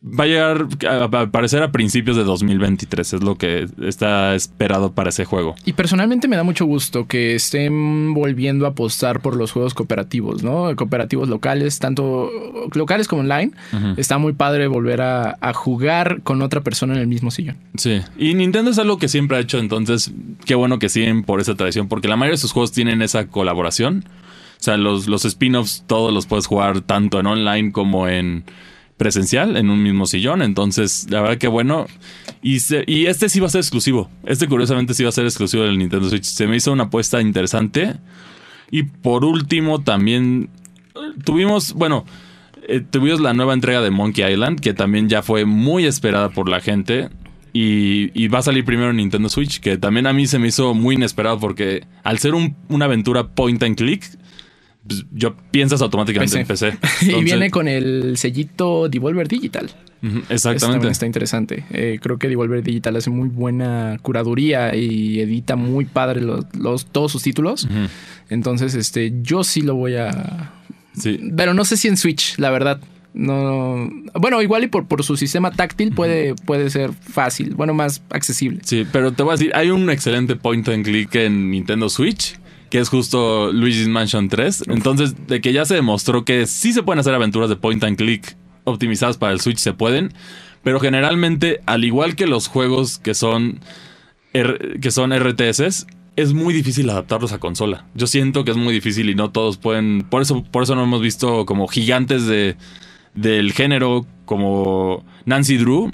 Va 0.00 0.24
a 0.24 0.26
llegar 0.28 0.68
a 0.88 1.04
aparecer 1.04 1.60
a 1.60 1.72
principios 1.72 2.16
de 2.16 2.22
2023, 2.22 3.14
es 3.14 3.22
lo 3.22 3.36
que 3.36 3.66
está 3.82 4.36
esperado 4.36 4.92
para 4.92 5.08
ese 5.08 5.24
juego. 5.24 5.56
Y 5.64 5.72
personalmente 5.72 6.28
me 6.28 6.36
da 6.36 6.44
mucho 6.44 6.66
gusto 6.66 7.08
que 7.08 7.34
estén 7.34 8.14
volviendo 8.14 8.66
a 8.66 8.70
apostar 8.70 9.20
por 9.20 9.36
los 9.36 9.50
juegos 9.50 9.74
cooperativos, 9.74 10.44
¿no? 10.44 10.74
Cooperativos 10.76 11.28
locales, 11.28 11.80
tanto 11.80 12.30
locales 12.74 13.08
como 13.08 13.22
online. 13.22 13.50
Está 13.96 14.18
muy 14.18 14.34
padre 14.34 14.68
volver 14.68 15.00
a, 15.00 15.36
a, 15.40 15.52
jugar 15.52 16.20
con 16.22 16.42
otra 16.42 16.60
persona 16.60 16.94
en 16.94 17.00
el 17.00 17.08
mismo 17.08 17.32
sillón. 17.32 17.56
Sí, 17.76 18.00
y 18.16 18.34
Nintendo 18.34 18.70
es 18.70 18.78
algo 18.78 18.98
que 18.98 19.08
siempre 19.08 19.36
ha 19.36 19.40
hecho, 19.40 19.58
entonces 19.58 20.12
qué 20.44 20.54
bueno 20.54 20.78
que 20.78 20.88
siguen 20.88 21.24
por 21.24 21.40
esa 21.40 21.56
tradición, 21.56 21.88
porque 21.88 22.06
la 22.06 22.16
mayoría 22.16 22.34
de 22.34 22.40
sus 22.40 22.52
juegos 22.52 22.70
tienen 22.70 23.02
esa 23.02 23.26
colaboración. 23.26 24.04
O 24.60 24.62
sea, 24.62 24.76
los, 24.76 25.08
los 25.08 25.24
spin-offs 25.24 25.84
todos 25.86 26.12
los 26.12 26.26
puedes 26.26 26.46
jugar 26.46 26.82
tanto 26.82 27.18
en 27.18 27.26
online 27.26 27.72
como 27.72 28.08
en 28.08 28.44
presencial 28.98 29.56
en 29.56 29.70
un 29.70 29.82
mismo 29.82 30.04
sillón. 30.04 30.42
Entonces, 30.42 31.06
la 31.08 31.22
verdad 31.22 31.38
que 31.38 31.48
bueno. 31.48 31.86
Y, 32.42 32.56
este 33.06 33.28
sí 33.30 33.40
va 33.40 33.46
a 33.46 33.50
ser 33.50 33.60
exclusivo. 33.60 34.10
Este 34.26 34.46
curiosamente 34.46 34.92
sí 34.92 35.02
va 35.02 35.08
a 35.08 35.12
ser 35.12 35.24
exclusivo 35.24 35.62
del 35.62 35.78
Nintendo 35.78 36.08
Switch. 36.10 36.24
Se 36.24 36.46
me 36.46 36.56
hizo 36.56 36.72
una 36.72 36.84
apuesta 36.84 37.22
interesante. 37.22 37.94
Y 38.70 38.82
por 38.82 39.24
último, 39.24 39.80
también 39.80 40.50
tuvimos, 41.24 41.72
bueno, 41.72 42.04
eh, 42.68 42.80
tuvimos 42.80 43.20
la 43.20 43.32
nueva 43.32 43.54
entrega 43.54 43.80
de 43.80 43.90
Monkey 43.90 44.30
Island, 44.30 44.60
que 44.60 44.74
también 44.74 45.08
ya 45.08 45.22
fue 45.22 45.46
muy 45.46 45.86
esperada 45.86 46.28
por 46.28 46.48
la 46.48 46.60
gente. 46.60 47.08
Y, 47.54 48.28
va 48.28 48.40
a 48.40 48.42
salir 48.42 48.64
primero 48.64 48.90
en 48.90 48.96
Nintendo 48.98 49.28
Switch, 49.28 49.58
que 49.58 49.78
también 49.78 50.06
a 50.06 50.12
mí 50.12 50.26
se 50.26 50.38
me 50.38 50.48
hizo 50.48 50.74
muy 50.74 50.96
inesperado 50.96 51.40
porque 51.40 51.86
al 52.04 52.18
ser 52.18 52.34
un, 52.34 52.54
una 52.68 52.84
aventura 52.84 53.28
point 53.28 53.60
and 53.62 53.76
click, 53.76 54.04
pues, 54.88 55.04
yo 55.12 55.36
piensas 55.50 55.82
automáticamente 55.82 56.40
en 56.40 56.46
PC. 56.46 56.78
y 57.02 57.22
viene 57.22 57.50
con 57.50 57.68
el 57.68 58.16
sellito 58.16 58.88
Devolver 58.88 59.28
Digital. 59.28 59.70
exactamente. 60.28 60.88
Está, 60.88 61.06
interesante. 61.06 61.64
Eh, 61.70 61.98
creo 62.02 62.18
que 62.18 62.28
Devolver 62.28 62.62
Digital 62.62 62.96
hace 62.96 63.10
muy 63.10 63.28
buena 63.28 63.98
curaduría 64.02 64.74
y 64.74 65.20
edita 65.20 65.56
muy 65.56 65.84
padre 65.84 66.22
los, 66.22 66.86
todos 66.86 67.12
sus 67.12 67.22
títulos. 67.22 67.68
Entonces, 68.30 68.74
este, 68.74 69.12
yo 69.22 69.44
sí 69.44 69.60
lo 69.60 69.74
voy 69.74 69.96
a. 69.96 70.54
Sí. 70.96 71.20
Pero 71.36 71.54
no 71.54 71.64
sé 71.64 71.76
si 71.76 71.88
en 71.88 71.96
Switch, 71.96 72.38
la 72.38 72.50
verdad. 72.50 72.80
No. 73.14 73.90
Bueno, 74.14 74.40
igual 74.42 74.64
y 74.64 74.68
por, 74.68 74.86
por 74.86 75.02
su 75.02 75.16
sistema 75.16 75.50
táctil 75.50 75.92
puede, 75.92 76.34
puede 76.34 76.70
ser 76.70 76.92
fácil. 76.92 77.54
Bueno, 77.54 77.74
más 77.74 78.02
accesible. 78.10 78.60
Sí, 78.64 78.86
pero 78.90 79.12
te 79.12 79.22
voy 79.22 79.32
a 79.32 79.36
decir, 79.36 79.52
hay 79.54 79.70
un 79.70 79.90
excelente 79.90 80.36
point 80.36 80.68
and 80.68 80.84
click 80.84 81.14
en 81.16 81.50
Nintendo 81.50 81.88
Switch 81.88 82.38
que 82.70 82.78
es 82.78 82.88
justo 82.88 83.52
Luigi's 83.52 83.88
Mansion 83.88 84.28
3. 84.28 84.64
Entonces, 84.68 85.26
de 85.26 85.40
que 85.40 85.52
ya 85.52 85.64
se 85.64 85.74
demostró 85.74 86.24
que 86.24 86.46
sí 86.46 86.72
se 86.72 86.82
pueden 86.82 87.00
hacer 87.00 87.14
aventuras 87.14 87.48
de 87.48 87.56
point 87.56 87.82
and 87.84 87.96
click 87.96 88.36
optimizadas 88.64 89.16
para 89.16 89.32
el 89.32 89.40
Switch, 89.40 89.58
se 89.58 89.72
pueden. 89.72 90.12
Pero 90.62 90.80
generalmente, 90.80 91.60
al 91.66 91.84
igual 91.84 92.16
que 92.16 92.26
los 92.26 92.48
juegos 92.48 92.98
que 92.98 93.14
son, 93.14 93.60
que 94.32 94.90
son 94.90 95.12
RTS, 95.12 95.86
es 96.16 96.32
muy 96.32 96.52
difícil 96.52 96.90
adaptarlos 96.90 97.32
a 97.32 97.38
consola. 97.38 97.86
Yo 97.94 98.06
siento 98.06 98.44
que 98.44 98.50
es 98.50 98.56
muy 98.56 98.74
difícil 98.74 99.08
y 99.08 99.14
no 99.14 99.30
todos 99.30 99.56
pueden. 99.56 100.02
Por 100.02 100.20
eso, 100.20 100.42
por 100.42 100.64
eso 100.64 100.74
no 100.74 100.82
hemos 100.82 101.00
visto 101.00 101.46
como 101.46 101.68
gigantes 101.68 102.26
de, 102.26 102.56
del 103.14 103.52
género 103.52 104.04
como 104.24 105.04
Nancy 105.26 105.56
Drew. 105.56 105.92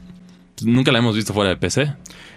Nunca 0.64 0.92
la 0.92 1.00
hemos 1.00 1.14
visto 1.14 1.34
fuera 1.34 1.50
de 1.50 1.56
PC. 1.56 1.92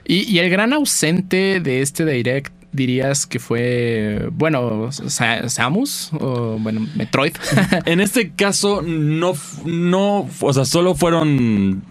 Y, 0.05 0.31
y 0.31 0.39
el 0.39 0.49
gran 0.49 0.73
ausente 0.73 1.59
de 1.61 1.81
este 1.81 2.05
Direct 2.05 2.56
dirías 2.77 3.25
que 3.25 3.39
fue, 3.39 4.29
bueno, 4.31 4.89
Samus 4.91 6.11
o, 6.13 6.57
bueno, 6.59 6.87
Metroid? 6.95 7.33
en 7.85 7.99
este 7.99 8.31
caso, 8.31 8.81
no, 8.81 9.33
no, 9.65 10.29
o 10.39 10.53
sea, 10.53 10.63
solo 10.63 10.95
fueron 10.95 11.83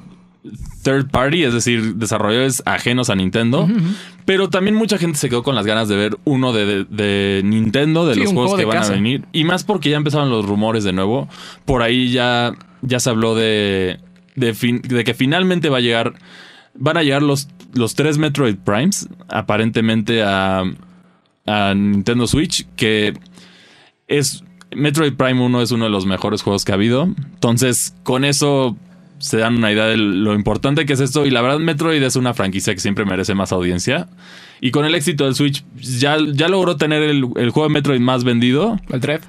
third 0.82 1.10
party, 1.10 1.44
es 1.44 1.52
decir, 1.52 1.96
desarrolladores 1.96 2.62
ajenos 2.64 3.10
a 3.10 3.16
Nintendo. 3.16 3.68
Pero 4.24 4.48
también 4.48 4.74
mucha 4.74 4.98
gente 4.98 5.18
se 5.18 5.28
quedó 5.28 5.42
con 5.42 5.54
las 5.54 5.66
ganas 5.66 5.88
de 5.88 5.96
ver 5.96 6.16
uno 6.24 6.52
de, 6.52 7.42
Nintendo, 7.44 8.06
de 8.06 8.16
los 8.16 8.32
juegos 8.32 8.58
que 8.58 8.64
van 8.64 8.82
a 8.82 8.88
venir. 8.88 9.24
Y 9.32 9.44
más 9.44 9.64
porque 9.64 9.90
ya 9.90 9.96
empezaron 9.96 10.30
los 10.30 10.46
rumores 10.46 10.84
de 10.84 10.92
nuevo. 10.92 11.28
Por 11.64 11.82
ahí 11.82 12.10
ya, 12.12 12.54
ya 12.82 13.00
se 13.00 13.10
habló 13.10 13.34
de, 13.34 14.00
de, 14.36 14.52
de 14.82 15.04
que 15.04 15.14
finalmente 15.14 15.68
va 15.68 15.78
a 15.78 15.80
llegar. 15.80 16.14
Van 16.78 16.96
a 16.96 17.02
llegar 17.02 17.22
los 17.22 17.48
los 17.76 17.94
tres 17.94 18.18
Metroid 18.18 18.56
Primes, 18.56 19.08
aparentemente 19.28 20.22
a, 20.22 20.64
a 21.46 21.74
Nintendo 21.74 22.26
Switch, 22.26 22.66
que 22.76 23.14
es 24.08 24.42
Metroid 24.74 25.14
Prime 25.14 25.40
1 25.40 25.62
es 25.62 25.70
uno 25.72 25.84
de 25.84 25.90
los 25.90 26.06
mejores 26.06 26.42
juegos 26.42 26.64
que 26.64 26.72
ha 26.72 26.74
habido. 26.74 27.04
Entonces, 27.04 27.94
con 28.02 28.24
eso 28.24 28.76
se 29.18 29.38
dan 29.38 29.56
una 29.56 29.72
idea 29.72 29.86
de 29.86 29.96
lo 29.96 30.34
importante 30.34 30.86
que 30.86 30.92
es 30.92 31.00
esto. 31.00 31.26
Y 31.26 31.30
la 31.30 31.42
verdad, 31.42 31.58
Metroid 31.58 32.02
es 32.02 32.16
una 32.16 32.34
franquicia 32.34 32.74
que 32.74 32.80
siempre 32.80 33.04
merece 33.04 33.34
más 33.34 33.52
audiencia. 33.52 34.08
Y 34.60 34.70
con 34.70 34.84
el 34.84 34.94
éxito 34.94 35.24
del 35.24 35.34
Switch, 35.34 35.64
ya, 35.76 36.16
ya 36.32 36.48
logró 36.48 36.76
tener 36.76 37.02
el, 37.02 37.24
juego 37.24 37.64
de 37.64 37.68
Metroid 37.70 38.00
más 38.00 38.24
vendido. 38.24 38.78
El 38.90 39.00
Dread. 39.00 39.20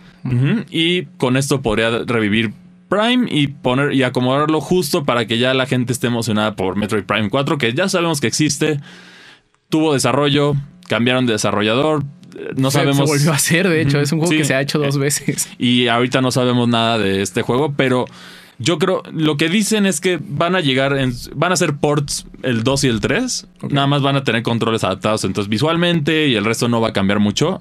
Y 0.70 1.06
con 1.18 1.38
esto 1.38 1.62
podría 1.62 2.00
revivir 2.00 2.52
Prime 2.90 3.28
y 3.30 3.48
poner 3.48 3.94
y 3.94 4.04
acomodarlo 4.04 4.62
justo 4.62 5.04
para 5.04 5.26
que 5.26 5.38
ya 5.38 5.54
la 5.54 5.66
gente 5.66 5.94
esté 5.94 6.08
emocionada 6.08 6.56
por 6.56 6.76
Metroid 6.76 7.04
Prime 7.04 7.30
4, 7.30 7.58
que 7.58 7.74
ya 7.74 7.90
sabemos 7.90 8.22
que 8.22 8.28
existe. 8.28 8.80
Tuvo 9.70 9.94
desarrollo, 9.94 10.56
cambiaron 10.88 11.26
de 11.26 11.34
desarrollador. 11.34 12.04
No 12.56 12.72
sabemos. 12.72 12.98
Se 12.98 13.04
volvió 13.04 13.32
a 13.32 13.36
hacer, 13.36 13.68
de 13.68 13.82
hecho, 13.82 14.00
es 14.00 14.12
un 14.12 14.20
juego 14.20 14.32
que 14.32 14.46
se 14.46 14.54
ha 14.54 14.62
hecho 14.62 14.80
dos 14.80 14.96
eh, 14.96 15.00
veces. 15.00 15.50
Y 15.58 15.88
ahorita 15.88 16.22
no 16.22 16.32
sabemos 16.32 16.68
nada 16.68 16.98
de 16.98 17.22
este 17.22 17.42
juego, 17.42 17.74
pero 17.76 18.06
yo 18.60 18.80
creo, 18.80 19.04
lo 19.12 19.38
que 19.38 19.50
dicen 19.50 19.86
es 19.86 20.02
que 20.02 20.20
van 20.22 20.56
a 20.56 20.62
llegar, 20.62 20.98
en, 20.98 21.14
van 21.36 21.52
a 21.52 21.56
ser 21.56 21.76
ports 21.76 22.26
el 22.42 22.64
2 22.64 22.84
y 22.86 22.88
el 22.88 23.02
3. 23.02 23.48
Nada 23.70 23.88
más 23.88 24.02
van 24.02 24.16
a 24.16 24.24
tener 24.24 24.42
controles 24.42 24.84
adaptados, 24.84 25.24
entonces 25.26 25.50
visualmente 25.50 26.28
y 26.28 26.36
el 26.36 26.46
resto 26.46 26.68
no 26.68 26.82
va 26.82 26.90
a 26.90 26.94
cambiar 26.94 27.20
mucho. 27.20 27.60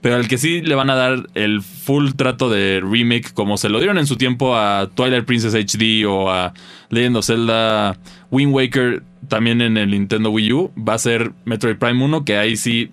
Pero 0.00 0.14
al 0.14 0.28
que 0.28 0.38
sí 0.38 0.60
le 0.60 0.74
van 0.74 0.90
a 0.90 0.94
dar 0.94 1.26
el 1.34 1.60
full 1.62 2.12
trato 2.12 2.48
de 2.48 2.80
remake, 2.80 3.32
como 3.32 3.56
se 3.56 3.68
lo 3.68 3.78
dieron 3.78 3.98
en 3.98 4.06
su 4.06 4.16
tiempo 4.16 4.56
a 4.56 4.88
Twilight 4.94 5.24
Princess 5.24 5.54
HD 5.54 6.06
o 6.06 6.30
a 6.30 6.54
Legend 6.90 7.16
of 7.16 7.26
Zelda 7.26 7.98
Wind 8.30 8.54
Waker, 8.54 9.02
también 9.26 9.60
en 9.60 9.76
el 9.76 9.90
Nintendo 9.90 10.30
Wii 10.30 10.52
U, 10.52 10.72
va 10.76 10.94
a 10.94 10.98
ser 10.98 11.32
Metroid 11.44 11.76
Prime 11.76 12.04
1, 12.04 12.24
que 12.24 12.36
ahí 12.36 12.56
sí 12.56 12.90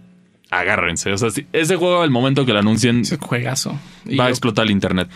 agárrense. 0.49 1.11
O 1.11 1.17
sea, 1.17 1.29
ese 1.53 1.75
juego, 1.75 2.01
al 2.01 2.09
momento 2.09 2.45
que 2.45 2.53
lo 2.53 2.59
anuncien, 2.59 3.03
juegazo. 3.19 3.79
va 4.19 4.25
a 4.25 4.29
explotar 4.29 4.65
el 4.65 4.71
internet. 4.71 5.09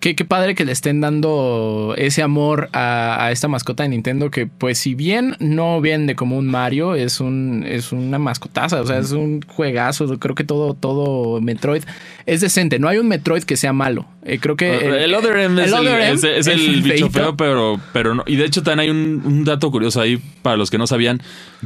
Qué, 0.00 0.14
padre 0.24 0.54
que 0.54 0.64
le 0.64 0.72
estén 0.72 1.02
dando 1.02 1.94
ese 1.98 2.22
amor 2.22 2.70
a, 2.72 3.28
esta 3.30 3.48
mascota 3.48 3.82
de 3.82 3.90
Nintendo 3.90 4.30
que 4.30 4.46
pues 4.46 4.78
si 4.78 4.94
bien 4.94 5.36
no 5.38 5.80
vende 5.82 6.14
como 6.14 6.38
un 6.38 6.46
Mario, 6.46 6.94
es 6.94 7.20
un 7.20 7.64
es 7.66 7.92
una 7.92 8.18
mascotaza, 8.18 8.80
o 8.80 8.86
sea, 8.86 8.98
es 8.98 9.12
un 9.12 9.42
juegazo, 9.42 10.18
creo 10.18 10.34
que 10.34 10.44
todo 10.44 10.72
todo 10.74 11.40
Metroid 11.42 11.82
es 12.24 12.40
decente, 12.40 12.78
no 12.78 12.88
hay 12.88 12.98
un 12.98 13.08
Metroid 13.08 13.42
que 13.42 13.56
sea 13.56 13.72
malo. 13.72 14.06
Eh, 14.24 14.38
creo 14.38 14.56
que 14.56 15.04
el, 15.04 15.14
Other 15.14 15.36
M 15.36 15.62
es, 15.62 16.22
el, 16.46 16.82
bicho 16.82 17.10
feo, 17.10 17.36
pero 17.36 17.78
pero 17.92 18.14
no, 18.14 18.24
y 18.26 18.36
de 18.36 18.46
hecho 18.46 18.62
también 18.62 18.80
hay 18.80 18.90
un, 18.90 19.44
dato 19.44 19.70
curioso 19.70 20.00
ahí 20.00 20.22
para 20.40 20.56
los 20.56 20.70
que 20.70 20.78
no 20.78 20.86
sabían, 20.86 21.20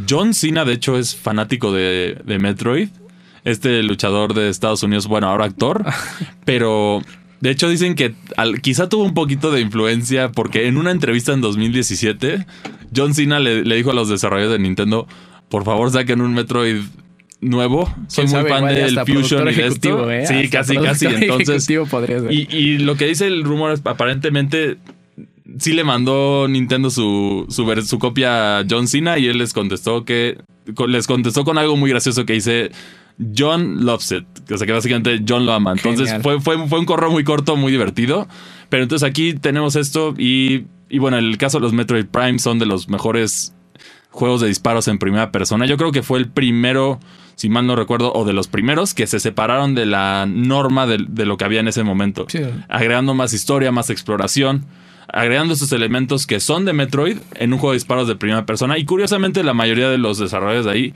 John 0.08 0.34
Cena 0.34 0.64
de 0.64 0.72
hecho 0.72 0.98
es 0.98 1.14
fanático 1.14 1.72
de, 1.72 2.18
de 2.24 2.38
Metroid 2.38 2.88
este 3.44 3.84
luchador 3.84 4.34
de 4.34 4.48
Estados 4.48 4.82
Unidos, 4.82 5.06
bueno, 5.06 5.28
ahora 5.28 5.44
actor, 5.44 5.84
pero 6.44 7.00
de 7.40 7.50
hecho, 7.50 7.68
dicen 7.68 7.94
que 7.94 8.14
quizá 8.62 8.88
tuvo 8.88 9.04
un 9.04 9.14
poquito 9.14 9.50
de 9.50 9.60
influencia 9.60 10.32
porque 10.32 10.66
en 10.66 10.76
una 10.76 10.90
entrevista 10.90 11.32
en 11.32 11.40
2017, 11.40 12.46
John 12.94 13.14
Cena 13.14 13.40
le, 13.40 13.62
dijo 13.62 13.90
a 13.90 13.94
los 13.94 14.08
desarrolladores 14.08 14.58
de 14.58 14.62
Nintendo, 14.62 15.06
por 15.48 15.64
favor 15.64 15.90
saquen 15.90 16.20
un 16.20 16.34
Metroid 16.34 16.82
nuevo. 17.40 17.92
Soy 18.08 18.26
muy 18.26 18.44
fan 18.44 18.66
del 18.66 18.98
Fusion 19.00 19.48
y 19.48 19.54
de 19.54 19.66
esto. 19.66 20.10
¿eh? 20.10 20.26
Sí, 20.26 20.48
casi, 20.48 20.76
casi. 20.78 21.06
Entonces, 21.06 21.68
y, 22.30 22.56
y, 22.56 22.78
lo 22.78 22.96
que 22.96 23.06
dice 23.06 23.26
el 23.26 23.44
rumor 23.44 23.72
es 23.72 23.82
aparentemente 23.84 24.78
sí 25.58 25.72
le 25.72 25.84
mandó 25.84 26.48
Nintendo 26.48 26.90
su, 26.90 27.46
su, 27.48 27.82
su 27.82 27.98
copia 27.98 28.58
a 28.58 28.64
John 28.68 28.88
Cena 28.88 29.18
y 29.18 29.26
él 29.26 29.38
les 29.38 29.52
contestó 29.52 30.04
que 30.04 30.38
les 30.88 31.06
contestó 31.06 31.44
con 31.44 31.58
algo 31.58 31.76
muy 31.76 31.90
gracioso 31.90 32.26
que 32.26 32.32
dice 32.32 32.70
John 33.36 33.84
loves 33.84 34.12
it 34.12 34.26
O 34.50 34.56
sea 34.56 34.66
que 34.66 34.72
básicamente 34.72 35.22
John 35.26 35.46
lo 35.46 35.52
ama. 35.52 35.72
Entonces 35.72 36.14
fue, 36.22 36.40
fue, 36.40 36.68
fue 36.68 36.78
un 36.78 36.86
correo 36.86 37.10
muy 37.10 37.24
corto, 37.24 37.56
muy 37.56 37.72
divertido. 37.72 38.28
Pero 38.68 38.82
entonces 38.82 39.08
aquí 39.08 39.34
tenemos 39.34 39.76
esto 39.76 40.14
y, 40.16 40.66
y 40.88 40.98
bueno, 40.98 41.18
en 41.18 41.24
el 41.24 41.38
caso 41.38 41.58
de 41.58 41.62
los 41.62 41.72
Metroid 41.72 42.06
Prime 42.06 42.38
son 42.38 42.58
de 42.58 42.66
los 42.66 42.88
mejores 42.88 43.54
juegos 44.10 44.40
de 44.40 44.48
disparos 44.48 44.88
en 44.88 44.98
primera 44.98 45.30
persona. 45.30 45.66
Yo 45.66 45.76
creo 45.76 45.92
que 45.92 46.02
fue 46.02 46.18
el 46.18 46.28
primero, 46.28 46.98
si 47.34 47.48
mal 47.48 47.66
no 47.66 47.76
recuerdo, 47.76 48.12
o 48.12 48.24
de 48.24 48.32
los 48.32 48.48
primeros 48.48 48.94
que 48.94 49.06
se 49.06 49.20
separaron 49.20 49.74
de 49.74 49.86
la 49.86 50.26
norma 50.26 50.86
de, 50.86 51.04
de 51.06 51.26
lo 51.26 51.36
que 51.36 51.44
había 51.44 51.60
en 51.60 51.68
ese 51.68 51.82
momento. 51.82 52.24
Sí. 52.28 52.40
Agregando 52.68 53.14
más 53.14 53.32
historia, 53.34 53.72
más 53.72 53.90
exploración, 53.90 54.64
agregando 55.08 55.54
esos 55.54 55.70
elementos 55.72 56.26
que 56.26 56.40
son 56.40 56.64
de 56.64 56.72
Metroid 56.72 57.18
en 57.34 57.52
un 57.52 57.58
juego 57.58 57.72
de 57.72 57.76
disparos 57.76 58.08
de 58.08 58.16
primera 58.16 58.46
persona. 58.46 58.78
Y 58.78 58.84
curiosamente 58.84 59.44
la 59.44 59.54
mayoría 59.54 59.88
de 59.90 59.98
los 59.98 60.18
desarrolladores 60.18 60.64
de 60.64 60.72
ahí 60.72 60.94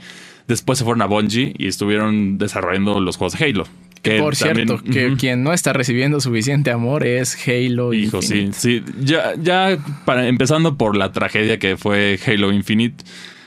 después 0.51 0.77
se 0.79 0.85
fueron 0.85 1.01
a 1.01 1.05
Bungie 1.05 1.53
y 1.57 1.67
estuvieron 1.67 2.37
desarrollando 2.37 2.99
los 2.99 3.17
juegos 3.17 3.37
de 3.39 3.45
Halo. 3.45 3.65
Que 4.01 4.17
Por 4.19 4.35
también- 4.35 4.67
cierto, 4.67 4.83
que 4.83 5.15
quien 5.15 5.43
no 5.43 5.53
está 5.53 5.73
recibiendo 5.73 6.19
suficiente 6.21 6.71
amor 6.71 7.05
es 7.05 7.37
Halo 7.47 7.93
Hijo, 7.93 8.21
sí, 8.21 8.39
Infinite. 8.39 8.57
sí. 8.57 8.83
Ya, 9.03 9.33
ya 9.41 9.77
para, 10.05 10.27
empezando 10.27 10.75
por 10.75 10.97
la 10.97 11.11
tragedia 11.11 11.59
que 11.59 11.77
fue 11.77 12.19
Halo 12.25 12.51
Infinite, 12.51 13.03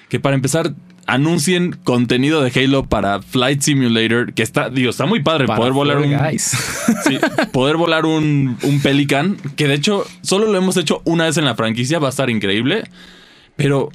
que 0.08 0.20
para 0.20 0.36
empezar 0.36 0.72
anuncien 1.06 1.72
contenido 1.84 2.40
de 2.42 2.52
Halo 2.58 2.84
para 2.84 3.20
Flight 3.20 3.60
Simulator, 3.62 4.32
que 4.32 4.42
está, 4.42 4.70
digo, 4.70 4.90
está 4.90 5.06
muy 5.06 5.22
padre 5.22 5.46
Para 5.46 5.58
poder 5.58 5.72
volar 5.72 5.98
un, 5.98 6.16
sí, 6.38 7.18
poder 7.52 7.76
volar 7.76 8.06
un, 8.06 8.56
un 8.62 8.80
Pelican, 8.80 9.36
que 9.56 9.66
de 9.68 9.74
hecho 9.74 10.06
solo 10.22 10.46
lo 10.46 10.56
hemos 10.56 10.76
hecho 10.76 11.02
una 11.04 11.24
vez 11.24 11.36
en 11.36 11.44
la 11.44 11.56
franquicia, 11.56 11.98
va 11.98 12.06
a 12.06 12.10
estar 12.10 12.30
increíble, 12.30 12.84
pero 13.56 13.90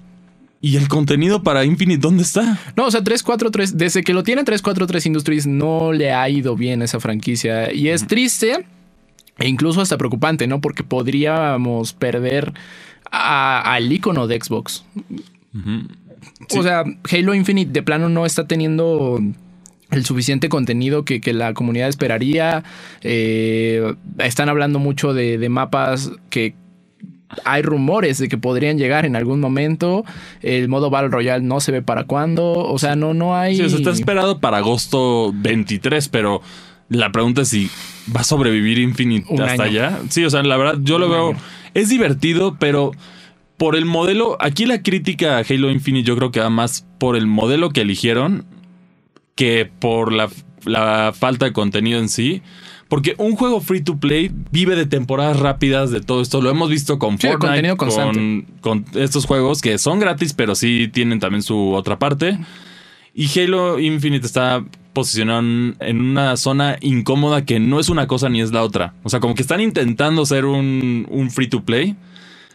¿y 0.61 0.75
el 0.77 0.87
contenido 0.87 1.41
para 1.43 1.63
Infinite 1.65 1.99
dónde 2.01 2.23
está? 2.23 2.59
No, 2.75 2.85
o 2.85 2.91
sea, 2.91 3.03
343, 3.03 3.77
desde 3.77 4.03
que 4.03 4.13
lo 4.13 4.23
tiene 4.23 4.43
343 4.43 5.05
Industries 5.05 5.47
no 5.47 5.91
le 5.93 6.11
ha 6.11 6.27
ido 6.29 6.55
bien 6.55 6.81
esa 6.81 6.99
franquicia. 6.99 7.73
Y 7.73 7.89
es 7.89 8.07
triste 8.07 8.65
e 9.37 9.47
incluso 9.47 9.81
hasta 9.81 9.97
preocupante, 9.97 10.47
¿no? 10.47 10.59
Porque 10.61 10.83
podríamos 10.83 11.93
perder 11.93 12.53
a- 13.11 13.73
al 13.73 13.91
icono 13.91 14.27
de 14.27 14.39
Xbox. 14.41 14.83
O 16.57 16.63
sea, 16.63 16.83
Halo 17.11 17.33
Infinite 17.33 17.71
de 17.71 17.83
plano 17.83 18.09
no 18.09 18.25
está 18.25 18.47
teniendo 18.47 19.19
el 19.91 20.05
suficiente 20.05 20.49
contenido 20.49 21.03
que, 21.05 21.21
que 21.21 21.33
la 21.33 21.53
comunidad 21.53 21.87
esperaría. 21.89 22.63
Eh, 23.01 23.95
están 24.19 24.49
hablando 24.49 24.77
mucho 24.79 25.13
de, 25.13 25.37
de 25.37 25.49
mapas 25.49 26.11
que 26.29 26.53
hay 27.45 27.61
rumores 27.61 28.17
de 28.17 28.27
que 28.27 28.37
podrían 28.37 28.77
llegar 28.77 29.05
en 29.05 29.15
algún 29.15 29.39
momento. 29.39 30.03
El 30.41 30.67
modo 30.67 30.89
Battle 30.89 31.09
Royale 31.09 31.43
no 31.43 31.59
se 31.59 31.71
ve 31.71 31.81
para 31.81 32.05
cuándo. 32.05 32.51
O 32.53 32.77
sea, 32.79 32.95
no, 32.95 33.13
no 33.13 33.35
hay. 33.35 33.55
Sí, 33.57 33.63
o 33.63 33.69
sea, 33.69 33.77
está 33.79 33.91
esperado 33.91 34.39
para 34.39 34.57
agosto 34.57 35.31
23, 35.35 36.09
pero 36.09 36.41
la 36.89 37.11
pregunta 37.11 37.41
es 37.41 37.49
si 37.49 37.69
va 38.15 38.21
a 38.21 38.23
sobrevivir 38.23 38.79
Infinite 38.79 39.27
Un 39.29 39.41
hasta 39.41 39.63
año. 39.63 39.63
allá. 39.63 39.99
Sí, 40.09 40.23
o 40.25 40.29
sea, 40.29 40.41
la 40.43 40.57
verdad, 40.57 40.79
yo 40.81 40.97
lo 40.99 41.09
veo. 41.09 41.29
año. 41.29 41.39
Es 41.73 41.89
divertido, 41.89 42.57
pero 42.59 42.91
por 43.57 43.75
el 43.75 43.85
modelo. 43.85 44.37
Aquí 44.39 44.65
la 44.65 44.81
crítica 44.81 45.37
a 45.37 45.43
Halo 45.47 45.69
Infinite, 45.69 46.07
yo 46.07 46.15
creo 46.15 46.31
que 46.31 46.39
va 46.39 46.49
más 46.49 46.87
por 46.97 47.15
el 47.15 47.27
modelo 47.27 47.69
que 47.69 47.81
eligieron 47.81 48.45
que 49.35 49.69
por 49.79 50.11
la, 50.11 50.29
la 50.65 51.13
falta 51.17 51.45
de 51.45 51.53
contenido 51.53 51.99
en 51.99 52.09
sí. 52.09 52.41
Porque 52.89 53.13
un 53.17 53.35
juego 53.35 53.61
free 53.61 53.81
to 53.81 53.97
play 53.97 54.31
vive 54.51 54.75
de 54.75 54.85
temporadas 54.87 55.39
rápidas, 55.39 55.91
de 55.91 56.01
todo 56.01 56.21
esto. 56.21 56.41
Lo 56.41 56.49
hemos 56.49 56.69
visto 56.69 56.97
con 56.99 57.19
Sí, 57.19 57.27
Fortnite, 57.27 57.61
con, 57.77 58.45
con 58.61 58.85
estos 58.99 59.25
juegos 59.25 59.61
que 59.61 59.77
son 59.77 59.99
gratis, 59.99 60.33
pero 60.33 60.55
sí 60.55 60.89
tienen 60.91 61.19
también 61.19 61.43
su 61.43 61.73
otra 61.73 61.99
parte. 61.99 62.39
Y 63.13 63.27
Halo 63.39 63.79
Infinite 63.79 64.25
está 64.25 64.63
posicionado 64.93 65.39
en- 65.39 65.75
en 65.79 66.01
una 66.01 66.35
zona 66.35 66.77
incómoda 66.81 67.45
que 67.45 67.59
no 67.59 67.79
es 67.79 67.89
una 67.89 68.07
cosa 68.07 68.27
ni 68.27 68.41
es 68.41 68.51
la 68.51 68.63
otra. 68.63 68.95
O 69.03 69.09
sea, 69.09 69.19
como 69.19 69.35
que 69.35 69.43
están 69.43 69.61
intentando 69.61 70.25
ser 70.25 70.45
un, 70.45 71.05
un 71.11 71.29
free 71.29 71.47
to 71.47 71.61
play, 71.63 71.95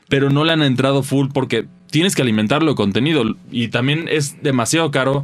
pero 0.09 0.31
no 0.31 0.45
le 0.45 0.53
han 0.53 0.63
entrado 0.63 1.03
full 1.05 1.29
porque 1.33 1.67
tienes 1.93 2.17
que 2.17 2.23
alimentarlo 2.23 2.73
de 2.73 2.77
contenido. 2.77 3.23
Y 3.53 3.69
también 3.69 4.07
es 4.11 4.43
demasiado 4.43 4.91
caro. 4.91 5.23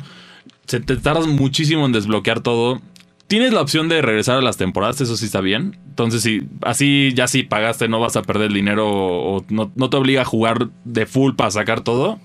Se 0.66 0.79
te 0.79 0.96
tardas 0.96 1.27
muchísimo 1.27 1.85
en 1.85 1.90
desbloquear 1.92 2.40
todo. 2.40 2.81
Tienes 3.30 3.52
la 3.52 3.60
opción 3.60 3.88
de 3.88 4.02
regresar 4.02 4.38
a 4.38 4.40
las 4.40 4.56
temporadas, 4.56 5.00
eso 5.00 5.16
sí 5.16 5.26
está 5.26 5.40
bien. 5.40 5.78
Entonces, 5.86 6.20
si 6.20 6.48
así 6.62 7.12
ya 7.14 7.28
si 7.28 7.44
pagaste, 7.44 7.86
no 7.86 8.00
vas 8.00 8.16
a 8.16 8.22
perder 8.22 8.52
dinero 8.52 8.88
o 8.90 9.44
no, 9.48 9.70
no 9.76 9.88
te 9.88 9.96
obliga 9.96 10.22
a 10.22 10.24
jugar 10.24 10.70
de 10.84 11.06
full 11.06 11.36
para 11.36 11.52
sacar 11.52 11.82
todo. 11.82 12.18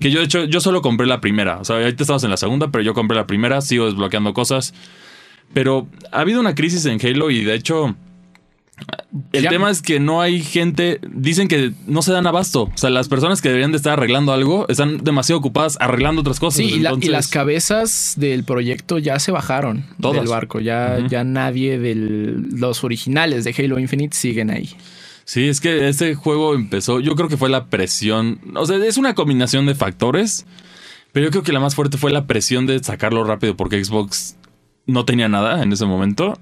Que 0.00 0.10
yo, 0.10 0.20
de 0.20 0.24
hecho, 0.24 0.44
yo 0.44 0.62
solo 0.62 0.80
compré 0.80 1.06
la 1.06 1.20
primera. 1.20 1.58
O 1.58 1.64
sea, 1.66 1.76
ahorita 1.76 2.04
estamos 2.04 2.24
en 2.24 2.30
la 2.30 2.38
segunda, 2.38 2.68
pero 2.68 2.82
yo 2.82 2.94
compré 2.94 3.18
la 3.18 3.26
primera, 3.26 3.60
sigo 3.60 3.84
desbloqueando 3.84 4.32
cosas. 4.32 4.72
Pero 5.52 5.88
ha 6.10 6.20
habido 6.20 6.40
una 6.40 6.54
crisis 6.54 6.86
en 6.86 7.06
Halo 7.06 7.30
y 7.30 7.44
de 7.44 7.52
hecho. 7.52 7.94
El 9.32 9.44
Ya- 9.44 9.48
tema 9.50 9.70
es 9.70 9.80
que 9.80 9.98
no 10.00 10.20
hay 10.20 10.42
gente. 10.42 11.00
Dicen 11.10 11.48
que 11.48 11.72
no 11.86 12.02
se 12.02 12.12
dan 12.12 12.26
abasto. 12.26 12.64
O 12.64 12.72
sea, 12.76 12.90
las 12.90 13.08
personas 13.08 13.40
que 13.40 13.48
deberían 13.48 13.70
de 13.72 13.78
estar 13.78 13.94
arreglando 13.94 14.32
algo 14.32 14.66
están 14.68 14.98
demasiado 14.98 15.38
ocupadas 15.38 15.78
arreglando 15.80 16.20
otras 16.20 16.38
cosas. 16.40 16.58
Sí, 16.58 16.64
y, 16.64 16.70
la- 16.80 16.90
y 16.90 16.94
Entonces- 16.94 17.10
las 17.10 17.28
cabezas 17.28 18.14
del 18.18 18.44
proyecto 18.44 18.98
ya 18.98 19.18
se 19.18 19.32
bajaron 19.32 19.86
Todas. 20.00 20.20
del 20.20 20.28
barco. 20.28 20.60
Ya, 20.60 20.98
ya 21.08 21.24
nadie 21.24 21.78
de 21.78 21.94
los 21.94 22.84
originales 22.84 23.44
de 23.44 23.54
Halo 23.56 23.78
Infinite 23.78 24.14
siguen 24.16 24.50
ahí. 24.50 24.70
Sí, 25.24 25.48
es 25.48 25.60
que 25.60 25.88
este 25.88 26.14
juego 26.14 26.54
empezó. 26.54 27.00
Yo 27.00 27.16
creo 27.16 27.28
que 27.28 27.36
fue 27.38 27.48
la 27.48 27.64
presión. 27.66 28.40
O 28.54 28.66
sea, 28.66 28.76
es 28.76 28.96
una 28.98 29.14
combinación 29.14 29.66
de 29.66 29.74
factores. 29.74 30.46
Pero 31.12 31.24
yo 31.26 31.30
creo 31.30 31.42
que 31.42 31.52
la 31.52 31.60
más 31.60 31.74
fuerte 31.74 31.96
fue 31.96 32.12
la 32.12 32.26
presión 32.26 32.66
de 32.66 32.78
sacarlo 32.84 33.24
rápido 33.24 33.56
porque 33.56 33.82
Xbox 33.82 34.36
no 34.86 35.06
tenía 35.06 35.28
nada 35.30 35.62
en 35.62 35.72
ese 35.72 35.86
momento. 35.86 36.38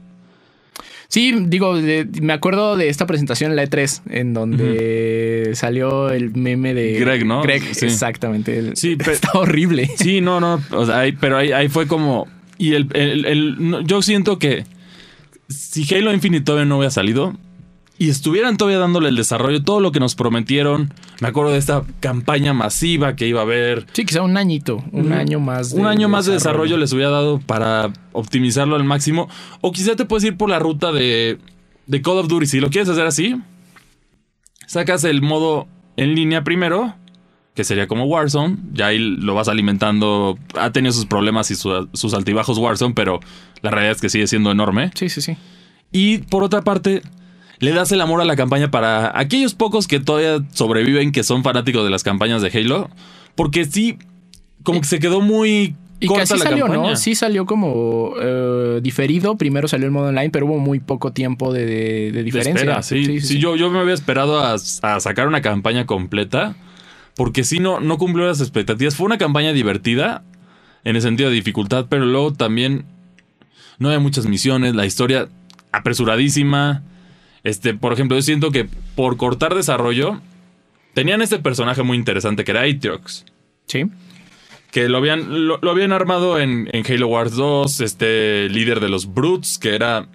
Sí, 1.15 1.33
digo, 1.47 1.81
de- 1.81 2.09
me 2.23 2.33
acuerdo 2.33 2.77
de 2.77 2.89
esta 2.89 3.07
presentación 3.07 3.53
en 3.53 3.57
la 3.57 3.63
E3, 3.63 4.03
en 4.11 4.35
donde 4.35 5.53
salió 5.55 6.11
el 6.11 6.35
meme 6.35 6.75
de 6.75 6.99
Greg, 6.99 7.25
¿no? 7.25 7.41
Greg, 7.43 7.63
Sí. 7.73 7.87
exactamente. 7.87 8.59
El- 8.59 8.77
Sí, 8.77 8.97
está 9.09 9.31
horrible. 9.35 9.89
Sí, 9.97 10.21
no, 10.21 10.41
no. 10.41 10.61
O 10.73 10.85
sea, 10.87 10.99
ahí- 10.99 11.13
pero 11.13 11.37
ahí, 11.37 11.53
ahí 11.53 11.69
fue 11.69 11.87
como. 11.87 12.27
Y 12.59 12.75
el, 12.75 12.89
el- 12.95 13.27
el- 13.27 13.57
no, 13.71 13.81
yo 13.83 14.03
siento 14.03 14.41
que 14.41 14.65
si 15.49 15.87
Halo 15.95 16.13
Infinite 16.13 16.45
todavía 16.45 16.65
no 16.67 16.79
hubiera 16.79 16.91
salido 16.91 17.33
y 17.97 18.09
estuvieran 18.11 18.57
todavía 18.57 18.79
dándole 18.81 19.09
el 19.09 19.17
desarrollo, 19.17 19.63
todo 19.63 19.79
lo 19.81 19.93
que 19.93 20.01
nos 20.01 20.15
prometieron. 20.17 20.93
Me 21.21 21.29
acuerdo 21.29 21.53
de 21.53 21.59
esta 21.59 21.85
campaña 22.01 22.53
masiva 22.53 23.15
que 23.15 23.29
iba 23.29 23.41
a 23.41 23.45
haber. 23.45 23.87
Sí, 23.93 24.05
quizá 24.05 24.23
un 24.23 24.37
añito, 24.37 24.83
un 24.93 25.13
año 25.13 25.39
más. 25.39 25.73
Un 25.73 25.87
año 25.87 26.09
más 26.09 26.27
de 26.27 26.33
desarrollo 26.33 26.77
les 26.77 26.93
hubiera 26.93 27.11
dado 27.11 27.39
para 27.39 27.93
optimizarlo 28.13 28.75
al 28.77 28.85
máximo. 28.85 29.29
O 29.61 29.71
quizá 29.71 29.95
te 29.95 30.05
puedes 30.05 30.25
ir 30.25 30.37
por 30.37 30.51
la 30.51 30.59
ruta 30.59 30.91
de, 30.91 31.39
de 31.87 32.03
Call 32.03 32.19
of 32.19 32.29
Duty. 32.29 32.47
Si 32.47 32.59
lo 32.61 32.69
quieres 32.71 32.89
hacer 32.89 33.07
así, 33.07 33.37
sacas 34.67 35.05
el 35.05 35.23
modo 35.23 35.67
en 35.97 36.15
línea 36.15 36.43
primero, 36.43 36.95
que 37.55 37.65
sería 37.65 37.87
como 37.87 38.05
Warzone. 38.07 38.57
Ya 38.73 38.89
ahí 38.89 38.99
lo 38.99 39.35
vas 39.35 39.49
alimentando. 39.49 40.37
Ha 40.59 40.73
tenido 40.73 40.93
sus 40.93 41.07
problemas 41.07 41.51
y 41.51 41.55
su- 41.55 41.89
sus 41.93 42.15
altibajos 42.15 42.59
Warzone, 42.59 42.95
pero 42.95 43.21
la 43.63 43.71
realidad 43.71 43.95
es 43.95 44.01
que 44.01 44.09
sigue 44.09 44.27
siendo 44.27 44.51
enorme. 44.51 44.91
Sí, 44.95 45.09
sí, 45.09 45.21
sí. 45.21 45.37
Y 45.93 46.19
por 46.19 46.43
otra 46.43 46.63
parte, 46.63 47.03
le 47.61 47.73
das 47.73 47.93
el 47.93 48.01
amor 48.01 48.21
a 48.21 48.25
la 48.25 48.37
campaña 48.37 48.71
para 48.71 49.19
aquellos 49.19 49.55
pocos 49.55 49.87
que 49.89 50.01
todavía 50.01 50.45
sobreviven, 50.53 51.13
que 51.13 51.23
son 51.23 51.43
fanáticos 51.43 51.85
de 51.85 51.91
las 51.91 52.03
campañas 52.03 52.43
de 52.43 52.49
Halo. 52.49 52.91
Porque 53.35 53.65
sí, 53.65 53.99
como 54.63 54.81
que 54.81 54.87
se 54.87 54.99
quedó 54.99 55.21
muy 55.21 55.75
Y 56.01 56.09
que 56.09 56.21
así 56.21 56.39
salió, 56.39 56.67
campaña. 56.67 56.91
¿no? 56.91 56.97
Sí 56.97 57.15
salió 57.15 57.47
como 57.47 58.13
eh, 58.21 58.81
diferido. 58.83 59.37
Primero 59.37 59.69
salió 59.69 59.87
el 59.87 59.93
modo 59.93 60.09
online, 60.09 60.31
pero 60.31 60.47
hubo 60.47 60.59
muy 60.59 60.81
poco 60.81 61.13
tiempo 61.13 61.53
de, 61.53 61.65
de 61.67 62.13
De 62.13 62.23
diferencia. 62.23 62.55
espera, 62.55 62.83
sí. 62.83 63.21
Sí, 63.21 63.39
Yo, 63.39 63.57
yo 63.57 63.71
me 63.71 63.79
había 63.79 63.95
esperado 63.95 64.41
a, 64.41 64.55
a 64.55 65.01
sacar 65.01 65.29
una 65.29 65.41
campaña 65.43 65.87
completa. 65.87 66.55
Porque 67.17 67.45
sí, 67.45 67.61
no, 67.61 67.79
no 67.81 67.97
cumplió 67.99 68.27
las 68.27 68.41
expectativas. 68.41 68.97
Fue 68.97 69.07
una 69.07 69.19
campaña 69.19 69.53
divertida 69.53 70.25
en 70.83 70.97
el 70.97 71.03
sentido 71.03 71.29
de 71.31 71.37
dificultad, 71.37 71.87
pero 71.89 72.05
luego 72.05 72.33
también 72.33 72.87
no 73.79 73.89
había 73.89 74.01
muchas 74.01 74.27
misiones. 74.27 74.75
La 74.75 74.85
historia 74.85 75.29
apresuradísima. 75.71 76.83
Este, 77.45 77.75
por 77.75 77.93
ejemplo, 77.93 78.17
yo 78.17 78.23
siento 78.23 78.51
que 78.51 78.67
por 78.97 79.17
cortar 79.17 79.55
desarrollo, 79.55 80.21
tenían 80.95 81.23
este 81.23 81.39
personaje 81.39 81.83
muy 81.83 81.97
interesante 81.97 82.43
que 82.45 82.51
era 82.51 82.63
Atriox. 82.63 83.25
Sí. 83.67 83.85
Que 84.71 84.89
lo 84.89 84.99
habían, 84.99 85.47
lo, 85.47 85.59
lo 85.63 85.71
habían 85.71 85.93
armado 85.93 86.41
en, 86.41 86.69
en 86.73 86.85
Halo 86.91 87.07
Wars 87.09 87.37
2, 87.37 87.81
este 87.81 88.49
líder 88.49 88.81
de 88.81 88.89
los 88.89 89.13
Brutes, 89.13 89.59
que 89.59 89.75
era, 89.75 90.09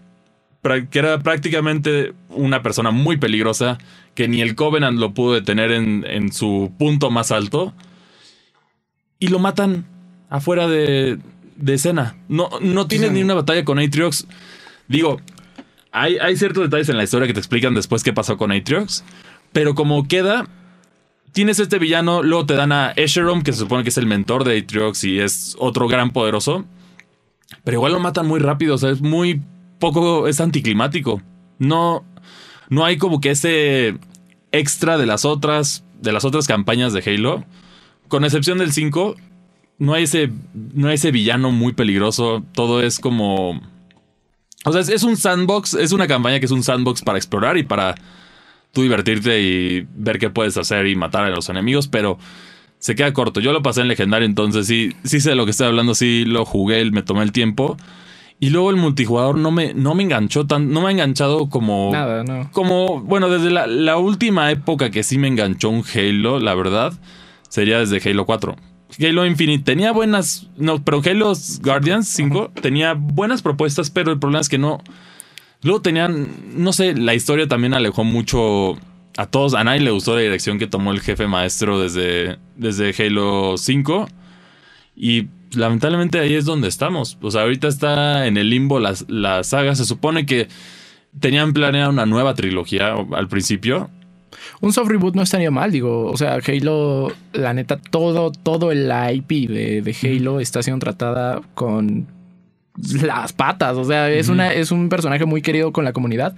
que 0.89 0.99
era 0.99 1.19
prácticamente 1.19 2.13
una 2.29 2.61
persona 2.61 2.91
muy 2.91 3.17
peligrosa, 3.17 3.77
que 4.15 4.27
ni 4.27 4.41
el 4.41 4.55
Covenant 4.55 4.99
lo 4.99 5.13
pudo 5.13 5.33
detener 5.35 5.71
en, 5.71 6.05
en 6.05 6.33
su 6.33 6.73
punto 6.77 7.09
más 7.09 7.31
alto. 7.31 7.73
Y 9.19 9.27
lo 9.27 9.39
matan 9.39 9.85
afuera 10.29 10.67
de, 10.67 11.19
de 11.55 11.73
escena. 11.73 12.17
No, 12.27 12.49
no 12.61 12.87
Sí. 12.89 12.99
ni 13.11 13.21
una 13.21 13.35
batalla 13.35 13.63
con 13.63 13.79
Atriox. 13.79 14.27
Digo, 14.87 15.21
hay, 15.91 16.37
ciertos 16.37 16.63
detalles 16.63 16.89
en 16.89 16.97
la 16.97 17.03
historia 17.03 17.27
que 17.27 17.33
te 17.33 17.39
explican 17.39 17.73
después 17.73 18.03
qué 18.03 18.13
pasó 18.13 18.37
con 18.37 18.51
Atriox. 18.51 19.03
Pero 19.51 19.75
como 19.75 20.07
queda, 20.07 20.47
tienes 21.31 21.59
este 21.59 21.79
villano, 21.79 22.21
luego 22.23 22.45
te 22.45 22.55
dan 22.55 22.71
a 22.71 22.91
Esherom, 22.91 23.41
que 23.41 23.53
se 23.53 23.59
supone 23.59 23.83
que 23.83 23.89
es 23.89 23.97
el 23.97 24.05
mentor 24.05 24.43
de 24.43 24.59
Atriox 24.59 25.03
y 25.03 25.19
es 25.19 25.55
otro 25.59 25.87
gran 25.87 26.11
poderoso. 26.11 26.65
Pero 27.63 27.77
igual 27.77 27.93
lo 27.93 27.99
matan 27.99 28.27
muy 28.27 28.39
rápido, 28.39 28.75
o 28.75 28.77
sea, 28.77 28.91
es 28.91 29.01
muy 29.01 29.41
poco, 29.79 30.27
es 30.27 30.39
anticlimático. 30.39 31.21
No, 31.57 32.05
no 32.69 32.85
hay 32.85 32.97
como 32.97 33.19
que 33.19 33.31
ese 33.31 33.97
extra 34.51 34.97
de 34.97 35.05
las 35.05 35.25
otras, 35.25 35.83
de 36.01 36.11
las 36.11 36.25
otras 36.25 36.47
campañas 36.47 36.93
de 36.93 37.03
Halo. 37.05 37.43
Con 38.07 38.23
excepción 38.23 38.57
del 38.57 38.71
5, 38.71 39.15
no 39.79 39.93
hay 39.93 40.03
ese, 40.03 40.31
no 40.53 40.87
hay 40.87 40.95
ese 40.95 41.11
villano 41.11 41.51
muy 41.51 41.73
peligroso. 41.73 42.43
Todo 42.53 42.81
es 42.81 42.99
como... 42.99 43.61
O 44.65 44.71
sea, 44.71 44.81
es, 44.81 44.89
es 44.89 45.03
un 45.03 45.15
sandbox, 45.17 45.73
es 45.75 45.91
una 45.91 46.07
campaña 46.07 46.39
que 46.39 46.45
es 46.45 46.51
un 46.51 46.63
sandbox 46.63 47.01
para 47.01 47.17
explorar 47.17 47.57
y 47.57 47.63
para 47.63 47.95
tú 48.71 48.83
divertirte 48.83 49.41
y 49.41 49.87
ver 49.95 50.19
qué 50.19 50.29
puedes 50.29 50.57
hacer 50.57 50.87
y 50.87 50.95
matar 50.95 51.25
a 51.25 51.29
los 51.29 51.49
enemigos, 51.49 51.87
pero 51.87 52.17
se 52.77 52.95
queda 52.95 53.13
corto. 53.13 53.39
Yo 53.39 53.53
lo 53.53 53.61
pasé 53.61 53.81
en 53.81 53.87
legendario, 53.87 54.25
entonces 54.25 54.67
sí, 54.67 54.93
sí 55.03 55.19
sé 55.19 55.31
de 55.31 55.35
lo 55.35 55.45
que 55.45 55.51
estoy 55.51 55.67
hablando, 55.67 55.95
sí 55.95 56.25
lo 56.25 56.45
jugué, 56.45 56.89
me 56.91 57.03
tomé 57.03 57.23
el 57.23 57.31
tiempo. 57.31 57.77
Y 58.41 58.51
luego 58.51 58.69
el 58.69 58.77
multijugador 58.77 59.37
no 59.37 59.51
me, 59.51 59.73
no 59.73 59.95
me 59.95 60.03
enganchó 60.03 60.47
tan, 60.47 60.71
no 60.71 60.81
me 60.81 60.87
ha 60.87 60.91
enganchado 60.91 61.49
como. 61.49 61.89
Nada, 61.91 62.23
no. 62.23 62.49
Como, 62.53 63.01
bueno, 63.01 63.29
desde 63.29 63.51
la, 63.51 63.67
la 63.67 63.97
última 63.97 64.49
época 64.49 64.91
que 64.91 65.03
sí 65.03 65.17
me 65.17 65.27
enganchó 65.27 65.69
un 65.69 65.83
Halo, 65.93 66.39
la 66.39 66.55
verdad, 66.55 66.93
sería 67.49 67.79
desde 67.79 67.99
Halo 68.09 68.25
4. 68.25 68.55
Halo 68.99 69.25
Infinite 69.25 69.63
tenía 69.63 69.91
buenas. 69.91 70.47
No, 70.57 70.83
pero 70.83 71.01
Halo 71.03 71.33
Guardians 71.61 72.07
5 72.09 72.51
tenía 72.61 72.93
buenas 72.93 73.41
propuestas, 73.41 73.89
pero 73.89 74.11
el 74.11 74.19
problema 74.19 74.41
es 74.41 74.49
que 74.49 74.57
no. 74.57 74.81
Luego 75.61 75.81
tenían. 75.81 76.27
No 76.55 76.73
sé, 76.73 76.95
la 76.95 77.13
historia 77.13 77.47
también 77.47 77.73
alejó 77.73 78.03
mucho. 78.03 78.77
A 79.17 79.25
todos, 79.25 79.53
a 79.53 79.63
nadie 79.63 79.81
le 79.81 79.91
gustó 79.91 80.15
la 80.15 80.21
dirección 80.21 80.59
que 80.59 80.67
tomó 80.67 80.93
el 80.93 81.01
jefe 81.01 81.27
maestro 81.27 81.79
desde, 81.81 82.37
desde 82.55 82.93
Halo 83.03 83.55
5. 83.57 84.07
Y 84.95 85.27
lamentablemente 85.53 86.19
ahí 86.19 86.35
es 86.35 86.45
donde 86.45 86.67
estamos. 86.67 87.17
O 87.21 87.31
sea, 87.31 87.41
ahorita 87.41 87.67
está 87.67 88.27
en 88.27 88.37
el 88.37 88.49
limbo 88.49 88.79
la, 88.79 88.93
la 89.07 89.43
saga. 89.43 89.75
Se 89.75 89.85
supone 89.85 90.25
que 90.25 90.47
tenían 91.19 91.53
planeado 91.53 91.89
una 91.89 92.05
nueva 92.05 92.33
trilogía 92.33 92.95
al 93.13 93.27
principio. 93.27 93.89
Un 94.61 94.73
soft 94.73 94.89
reboot 94.89 95.15
no 95.15 95.21
estaría 95.23 95.51
mal, 95.51 95.71
digo. 95.71 96.05
O 96.11 96.17
sea, 96.17 96.37
Halo, 96.45 97.11
la 97.33 97.53
neta, 97.53 97.77
todo, 97.77 98.31
todo 98.31 98.71
el 98.71 98.91
IP 99.13 99.49
de, 99.49 99.81
de 99.81 99.95
Halo 100.03 100.39
está 100.39 100.61
siendo 100.63 100.79
tratada 100.83 101.41
con 101.55 102.07
las 103.01 103.33
patas. 103.33 103.77
O 103.77 103.83
sea, 103.85 104.09
es, 104.09 104.29
una, 104.29 104.53
es 104.53 104.71
un 104.71 104.89
personaje 104.89 105.25
muy 105.25 105.41
querido 105.41 105.71
con 105.71 105.85
la 105.85 105.93
comunidad. 105.93 106.35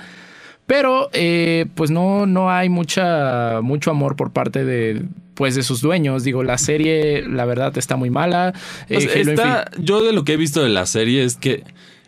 Pero, 0.68 1.10
eh, 1.14 1.66
pues 1.76 1.92
no, 1.92 2.26
no 2.26 2.50
hay 2.52 2.70
mucha, 2.70 3.60
mucho 3.62 3.92
amor 3.92 4.16
por 4.16 4.32
parte 4.32 4.64
de, 4.64 5.04
pues, 5.34 5.56
de 5.56 5.64
sus 5.64 5.82
dueños. 5.82 6.24
Digo, 6.24 6.44
la 6.44 6.58
serie, 6.58 7.24
la 7.28 7.46
verdad, 7.46 7.78
está 7.78 7.96
muy 7.98 8.10
mala. 8.10 8.54
Eh, 8.88 8.98
O 8.98 9.02
sea, 9.02 9.12
Halo 9.22 9.32
está- 9.32 9.72
yo 9.80 10.02
de 10.04 10.14
lo 10.14 10.24
que 10.24 10.34
he 10.34 10.38
visto 10.38 10.62
de 10.64 10.70
la 10.70 10.86
serie 10.86 11.24
es 11.24 11.36
que 11.36 11.64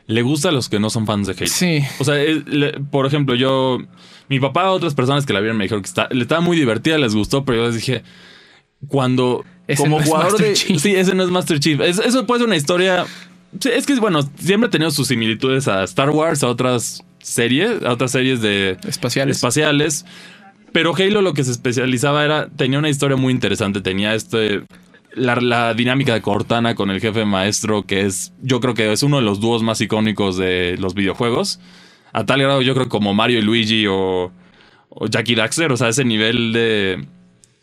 le 0.07 0.21
gusta 0.21 0.49
a 0.49 0.51
los 0.51 0.69
que 0.69 0.79
no 0.79 0.89
son 0.89 1.05
fans 1.07 1.27
de 1.27 1.33
Halo. 1.33 1.47
Sí. 1.47 1.81
O 1.99 2.03
sea, 2.05 2.21
es- 2.21 2.45
le- 2.47 2.79
por 2.79 3.05
ejemplo, 3.05 3.35
yo, 3.35 3.79
mi 4.29 4.39
papá, 4.39 4.69
otras 4.71 4.93
personas 4.95 5.25
que 5.25 5.33
la 5.33 5.39
vieron 5.39 5.57
me 5.57 5.65
dijeron 5.65 5.81
que 5.83 5.88
está, 5.89 6.07
le 6.12 6.21
estaba 6.21 6.41
muy 6.41 6.57
divertida, 6.57 6.97
les 6.97 7.15
gustó, 7.15 7.43
pero 7.45 7.59
yo 7.59 7.65
les 7.67 7.75
dije, 7.75 8.03
cuando 8.88 9.43
Ese 9.67 9.81
como 9.83 9.99
no 9.99 10.05
jugador 10.05 10.31
Master 10.33 10.47
de, 10.47 10.53
Chief. 10.53 10.81
sí, 10.81 10.95
ese 10.95 11.15
no 11.15 11.23
es 11.23 11.29
Master 11.29 11.59
Chief. 11.59 11.79
Es- 11.81 11.99
eso 11.99 12.25
puede 12.25 12.39
ser 12.39 12.47
una 12.47 12.55
historia. 12.57 13.05
es 13.63 13.86
que 13.86 13.95
bueno, 13.95 14.21
siempre 14.39 14.67
ha 14.67 14.71
tenido 14.71 14.91
sus 14.91 15.07
similitudes 15.07 15.67
a 15.67 15.83
Star 15.83 16.09
Wars, 16.09 16.43
a 16.43 16.47
otras 16.49 17.03
series, 17.19 17.83
a 17.83 17.91
otras 17.91 18.12
series 18.12 18.41
de 18.41 18.77
espaciales. 18.88 19.38
espaciales. 19.38 20.05
Pero 20.71 20.95
Halo 20.95 21.21
lo 21.21 21.33
que 21.33 21.43
se 21.43 21.51
especializaba 21.51 22.25
era, 22.25 22.49
tenía 22.49 22.79
una 22.79 22.89
historia 22.89 23.15
muy 23.15 23.31
interesante, 23.31 23.79
tenía 23.79 24.15
este, 24.15 24.63
la, 25.13 25.36
la 25.36 25.75
dinámica 25.75 26.15
de 26.15 26.21
Cortana 26.23 26.73
con 26.73 26.89
el 26.89 26.99
jefe 26.99 27.25
maestro, 27.25 27.83
que 27.83 28.01
es, 28.07 28.33
yo 28.41 28.59
creo 28.59 28.73
que 28.73 28.91
es 28.91 29.03
uno 29.03 29.17
de 29.17 29.21
los 29.23 29.39
dúos 29.39 29.62
más 29.62 29.79
icónicos 29.81 30.36
de 30.36 30.75
los 30.79 30.95
videojuegos. 30.95 31.59
A 32.13 32.26
tal 32.26 32.41
grado, 32.41 32.62
yo 32.62 32.73
creo 32.76 32.88
como 32.89 33.13
Mario 33.13 33.39
y 33.39 33.41
Luigi 33.41 33.86
o, 33.88 34.32
o 34.89 35.08
Jackie 35.08 35.36
Daxter, 35.36 35.71
o 35.71 35.78
sea, 35.78 35.89
ese 35.89 36.06
nivel 36.06 36.54
de, 36.54 37.06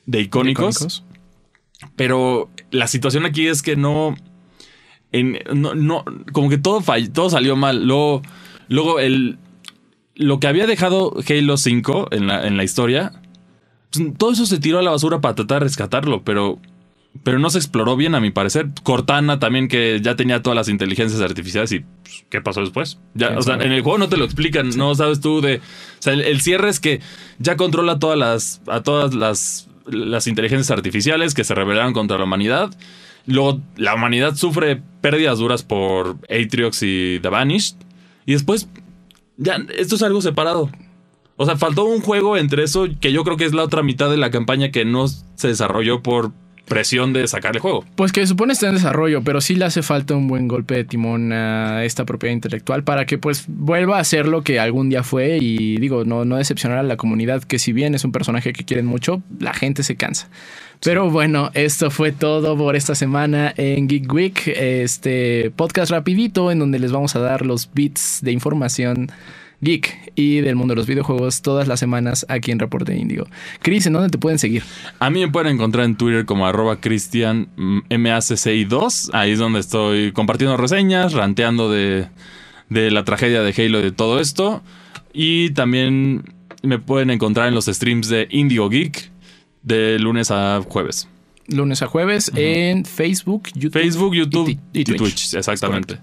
de 0.07 0.21
icónicos. 0.21 0.77
icónicos. 0.77 1.05
Pero 1.97 2.51
la 2.71 2.87
situación 2.89 3.25
aquí 3.25 3.47
es 3.47 3.63
que 3.63 3.77
no. 3.77 4.15
en- 5.13 5.39
no, 5.55 5.75
no- 5.75 6.05
como 6.33 6.49
que 6.51 6.59
todo, 6.59 6.81
fall- 6.83 7.13
todo 7.13 7.31
salió 7.31 7.57
mal. 7.57 7.87
Luego, 7.87 8.23
luego 8.69 9.01
el, 9.01 9.39
lo 10.15 10.41
que 10.41 10.47
había 10.49 10.67
dejado 10.67 11.15
Halo 11.29 11.57
5 11.57 12.09
en 12.11 12.27
la, 12.27 12.47
en 12.47 12.57
la 12.57 12.65
historia, 12.65 13.13
pues, 13.93 14.07
todo 14.19 14.33
eso 14.33 14.47
se 14.47 14.59
tiró 14.59 14.79
a 14.79 14.83
la 14.83 14.91
basura 14.91 15.21
para 15.21 15.35
tratar 15.37 15.61
de 15.61 15.65
rescatarlo, 15.69 16.23
pero, 16.25 16.59
pero 17.23 17.39
no 17.39 17.51
se 17.51 17.59
exploró 17.59 17.97
bien, 17.97 18.15
a 18.15 18.21
mi 18.21 18.31
parecer. 18.31 18.71
Cortana 18.83 19.39
también, 19.39 19.69
que 19.69 20.01
ya 20.03 20.17
tenía 20.17 20.43
todas 20.43 20.57
las 20.57 20.69
inteligencias 20.69 21.21
artificiales 21.21 21.73
y 21.73 21.81
pues, 21.81 22.25
¿qué 22.31 22.41
pasó 22.41 22.61
después? 22.61 22.99
Ya, 23.15 23.29
¿Quién 23.29 23.39
o 23.39 23.43
sea, 23.43 23.55
en 23.57 23.73
el 23.73 23.83
juego 23.83 23.99
no 23.99 24.09
te 24.09 24.17
lo 24.17 24.25
explican, 24.25 24.71
no 24.77 24.95
sabes 24.95 25.21
tú 25.21 25.41
de. 25.41 25.57
O 25.57 26.03
sea, 26.03 26.13
el, 26.13 26.23
el 26.23 26.41
cierre 26.41 26.71
es 26.71 26.81
que 26.81 27.01
ya 27.39 27.57
controla 27.57 27.99
todas 27.99 28.19
las, 28.19 28.63
a 28.69 28.83
todas 28.83 29.15
las, 29.15 29.69
las 29.87 30.27
inteligencias 30.27 30.71
artificiales 30.71 31.35
que 31.35 31.45
se 31.45 31.55
rebelaron 31.55 31.93
contra 31.93 32.19
la 32.19 32.25
humanidad. 32.25 32.71
Luego 33.27 33.61
la 33.77 33.95
humanidad 33.95 34.35
sufre 34.37 34.83
pérdidas 35.01 35.39
duras 35.39 35.63
por 35.63 36.17
Atriox 36.31 36.83
y 36.83 37.19
The 37.21 37.29
Vanished. 37.29 37.77
Y 38.25 38.33
después, 38.33 38.69
ya, 39.37 39.59
esto 39.77 39.97
es 39.97 40.03
algo 40.03 40.23
separado. 40.23 40.71
O 41.37 41.47
sea, 41.47 41.57
faltó 41.57 41.85
un 41.85 42.01
juego 42.01 42.37
entre 42.37 42.65
eso 42.65 42.87
que 43.01 43.13
yo 43.13 43.25
creo 43.25 43.37
que 43.37 43.47
es 43.47 43.55
la 43.55 43.63
otra 43.63 43.83
mitad 43.83 44.11
de 44.11 44.17
la 44.17 44.31
campaña 44.31 44.71
que 44.71 44.85
no 44.85 45.09
se 45.09 45.49
desarrolló 45.49 46.03
por 46.03 46.33
presión 46.71 47.13
de 47.13 47.27
sacar 47.27 47.57
el 47.57 47.61
juego. 47.61 47.85
Pues 47.97 48.13
que 48.13 48.25
supone 48.27 48.53
está 48.53 48.69
en 48.69 48.75
desarrollo, 48.75 49.23
pero 49.23 49.41
sí 49.41 49.57
le 49.57 49.65
hace 49.65 49.83
falta 49.83 50.15
un 50.15 50.29
buen 50.29 50.47
golpe 50.47 50.77
de 50.77 50.85
timón 50.85 51.33
a 51.33 51.85
esta 51.85 52.07
propiedad 52.07 52.33
intelectual 52.33 52.85
para 52.85 53.07
que 53.07 53.19
pues 53.19 53.45
vuelva 53.49 53.99
a 53.99 54.05
ser 54.05 54.27
lo 54.27 54.43
que 54.45 54.61
algún 54.61 54.89
día 54.89 55.03
fue 55.03 55.39
y 55.41 55.77
digo, 55.79 56.05
no, 56.05 56.25
no 56.25 56.37
decepcionar 56.37 56.79
a 56.79 56.83
la 56.85 56.97
comunidad, 56.97 57.43
que 57.43 57.59
si 57.59 57.73
bien 57.73 57.97
es 57.97 58.05
un 58.05 58.13
personaje 58.13 58.53
que 58.53 58.65
quieren 58.65 58.87
mucho, 58.87 59.21
la 59.41 59.53
gente 59.53 59.83
se 59.83 59.97
cansa. 59.97 60.29
Pero 60.81 61.11
bueno, 61.11 61.51
esto 61.55 61.91
fue 61.91 62.13
todo 62.13 62.57
por 62.57 62.77
esta 62.77 62.95
semana 62.95 63.53
en 63.57 63.89
Geek 63.89 64.11
Week, 64.13 64.47
este 64.47 65.51
podcast 65.57 65.91
rapidito 65.91 66.53
en 66.53 66.61
donde 66.61 66.79
les 66.79 66.93
vamos 66.93 67.17
a 67.17 67.19
dar 67.19 67.45
los 67.45 67.69
bits 67.75 68.21
de 68.23 68.31
información 68.31 69.11
geek 69.61 70.13
y 70.15 70.41
del 70.41 70.57
mundo 70.57 70.73
de 70.73 70.77
los 70.77 70.87
videojuegos 70.87 71.43
todas 71.43 71.69
las 71.69 71.81
semanas 71.81 72.27
aquí 72.29 72.51
en 72.51 72.59
Reporte 72.59 72.97
Índigo. 72.97 73.27
Chris, 73.61 73.87
¿en 73.87 73.95
dónde 73.95 74.09
te 74.09 74.19
pueden 74.19 74.39
seguir? 74.39 74.63
A 74.99 75.11
mí 75.11 75.21
me 75.21 75.29
pueden 75.31 75.55
encontrar 75.55 75.85
en 75.85 75.97
Twitter 75.97 76.25
como 76.25 76.47
arroba 76.47 76.81
cristian 76.81 77.49
mm, 77.57 77.79
MACCI2. 77.91 79.11
Ahí 79.13 79.33
es 79.33 79.39
donde 79.39 79.61
estoy 79.61 80.13
compartiendo 80.13 80.57
reseñas, 80.57 81.13
ranteando 81.13 81.71
de, 81.71 82.09
de 82.69 82.91
la 82.91 83.05
tragedia 83.05 83.43
de 83.43 83.55
Halo 83.57 83.81
y 83.81 83.83
de 83.83 83.93
todo 83.93 84.21
esto. 84.21 84.63
Y 85.13 85.51
también 85.51 86.25
me 86.63 86.79
pueden 86.79 87.11
encontrar 87.11 87.49
en 87.49 87.55
los 87.55 87.67
streams 87.67 88.09
de 88.09 88.29
Indigo 88.31 88.69
Geek 88.69 89.11
de 89.63 89.99
lunes 89.99 90.31
a 90.31 90.63
jueves. 90.67 91.09
Lunes 91.49 91.83
a 91.83 91.87
jueves 91.87 92.31
en 92.37 92.85
Facebook, 92.85 93.49
YouTube, 93.55 93.73
Facebook, 93.73 94.15
YouTube 94.15 94.49
y, 94.73 94.81
y 94.81 94.85
Twitch. 94.85 95.35
Exactamente. 95.35 95.99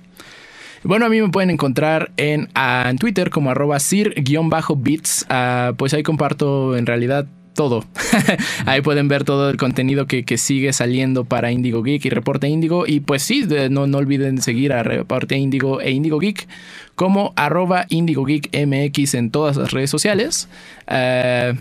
Bueno, 0.88 1.06
a 1.06 1.10
mí 1.10 1.22
me 1.22 1.28
pueden 1.28 1.50
encontrar 1.50 2.14
en, 2.16 2.48
ah, 2.56 2.88
en 2.90 2.98
Twitter 2.98 3.30
como 3.30 3.52
arroba 3.52 3.78
sir-bits. 3.78 5.26
Ah, 5.28 5.74
pues 5.76 5.94
ahí 5.94 6.02
comparto 6.02 6.78
en 6.78 6.86
realidad 6.86 7.28
todo. 7.56 7.84
ahí 8.66 8.80
pueden 8.80 9.10
ver 9.10 9.26
todo 9.26 9.50
el 9.50 9.58
contenido 9.58 10.08
que, 10.08 10.24
que 10.24 10.38
sigue 10.38 10.72
saliendo 10.72 11.26
para 11.26 11.52
Indigo 11.52 11.84
Geek 11.84 12.06
y 12.06 12.10
Reporte 12.10 12.48
Indigo. 12.48 12.88
Y 12.88 13.02
pues 13.02 13.22
sí, 13.22 13.46
no, 13.70 13.86
no 13.86 13.98
olviden 13.98 14.42
seguir 14.42 14.72
a 14.72 14.82
Reporte 14.82 15.36
Indigo 15.36 15.82
e 15.82 15.92
Indigo 15.92 16.20
Geek 16.20 16.48
como 16.96 17.34
arroba 17.36 17.86
Indigo 17.90 18.24
Geek 18.24 18.50
MX 18.56 19.16
en 19.16 19.30
todas 19.30 19.58
las 19.58 19.72
redes 19.72 19.90
sociales. 19.90 20.48
Ah, 20.88 21.52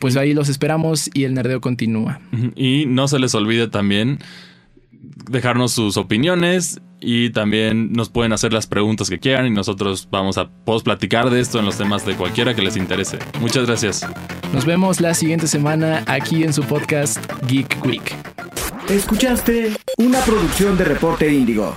pues 0.00 0.16
ahí 0.16 0.32
los 0.32 0.48
esperamos 0.48 1.10
y 1.12 1.24
el 1.24 1.34
nerdeo 1.34 1.60
continúa. 1.60 2.22
Y 2.56 2.86
no 2.86 3.08
se 3.08 3.18
les 3.18 3.34
olvide 3.34 3.68
también 3.68 4.20
dejarnos 5.30 5.72
sus 5.72 5.96
opiniones 5.96 6.80
y 7.00 7.30
también 7.30 7.92
nos 7.92 8.10
pueden 8.10 8.32
hacer 8.32 8.52
las 8.52 8.66
preguntas 8.66 9.08
que 9.08 9.18
quieran 9.18 9.46
y 9.46 9.50
nosotros 9.50 10.08
vamos 10.10 10.38
a 10.38 10.48
post 10.48 10.84
platicar 10.84 11.30
de 11.30 11.40
esto 11.40 11.58
en 11.58 11.64
los 11.64 11.78
temas 11.78 12.04
de 12.04 12.14
cualquiera 12.14 12.54
que 12.54 12.62
les 12.62 12.76
interese. 12.76 13.18
Muchas 13.40 13.66
gracias. 13.66 14.06
Nos 14.52 14.66
vemos 14.66 15.00
la 15.00 15.14
siguiente 15.14 15.46
semana 15.46 16.04
aquí 16.06 16.44
en 16.44 16.52
su 16.52 16.62
podcast 16.62 17.18
Geek 17.46 17.84
Week. 17.84 18.14
Escuchaste 18.88 19.72
una 19.98 20.20
producción 20.20 20.76
de 20.76 20.84
Reporte 20.84 21.32
Índigo. 21.32 21.76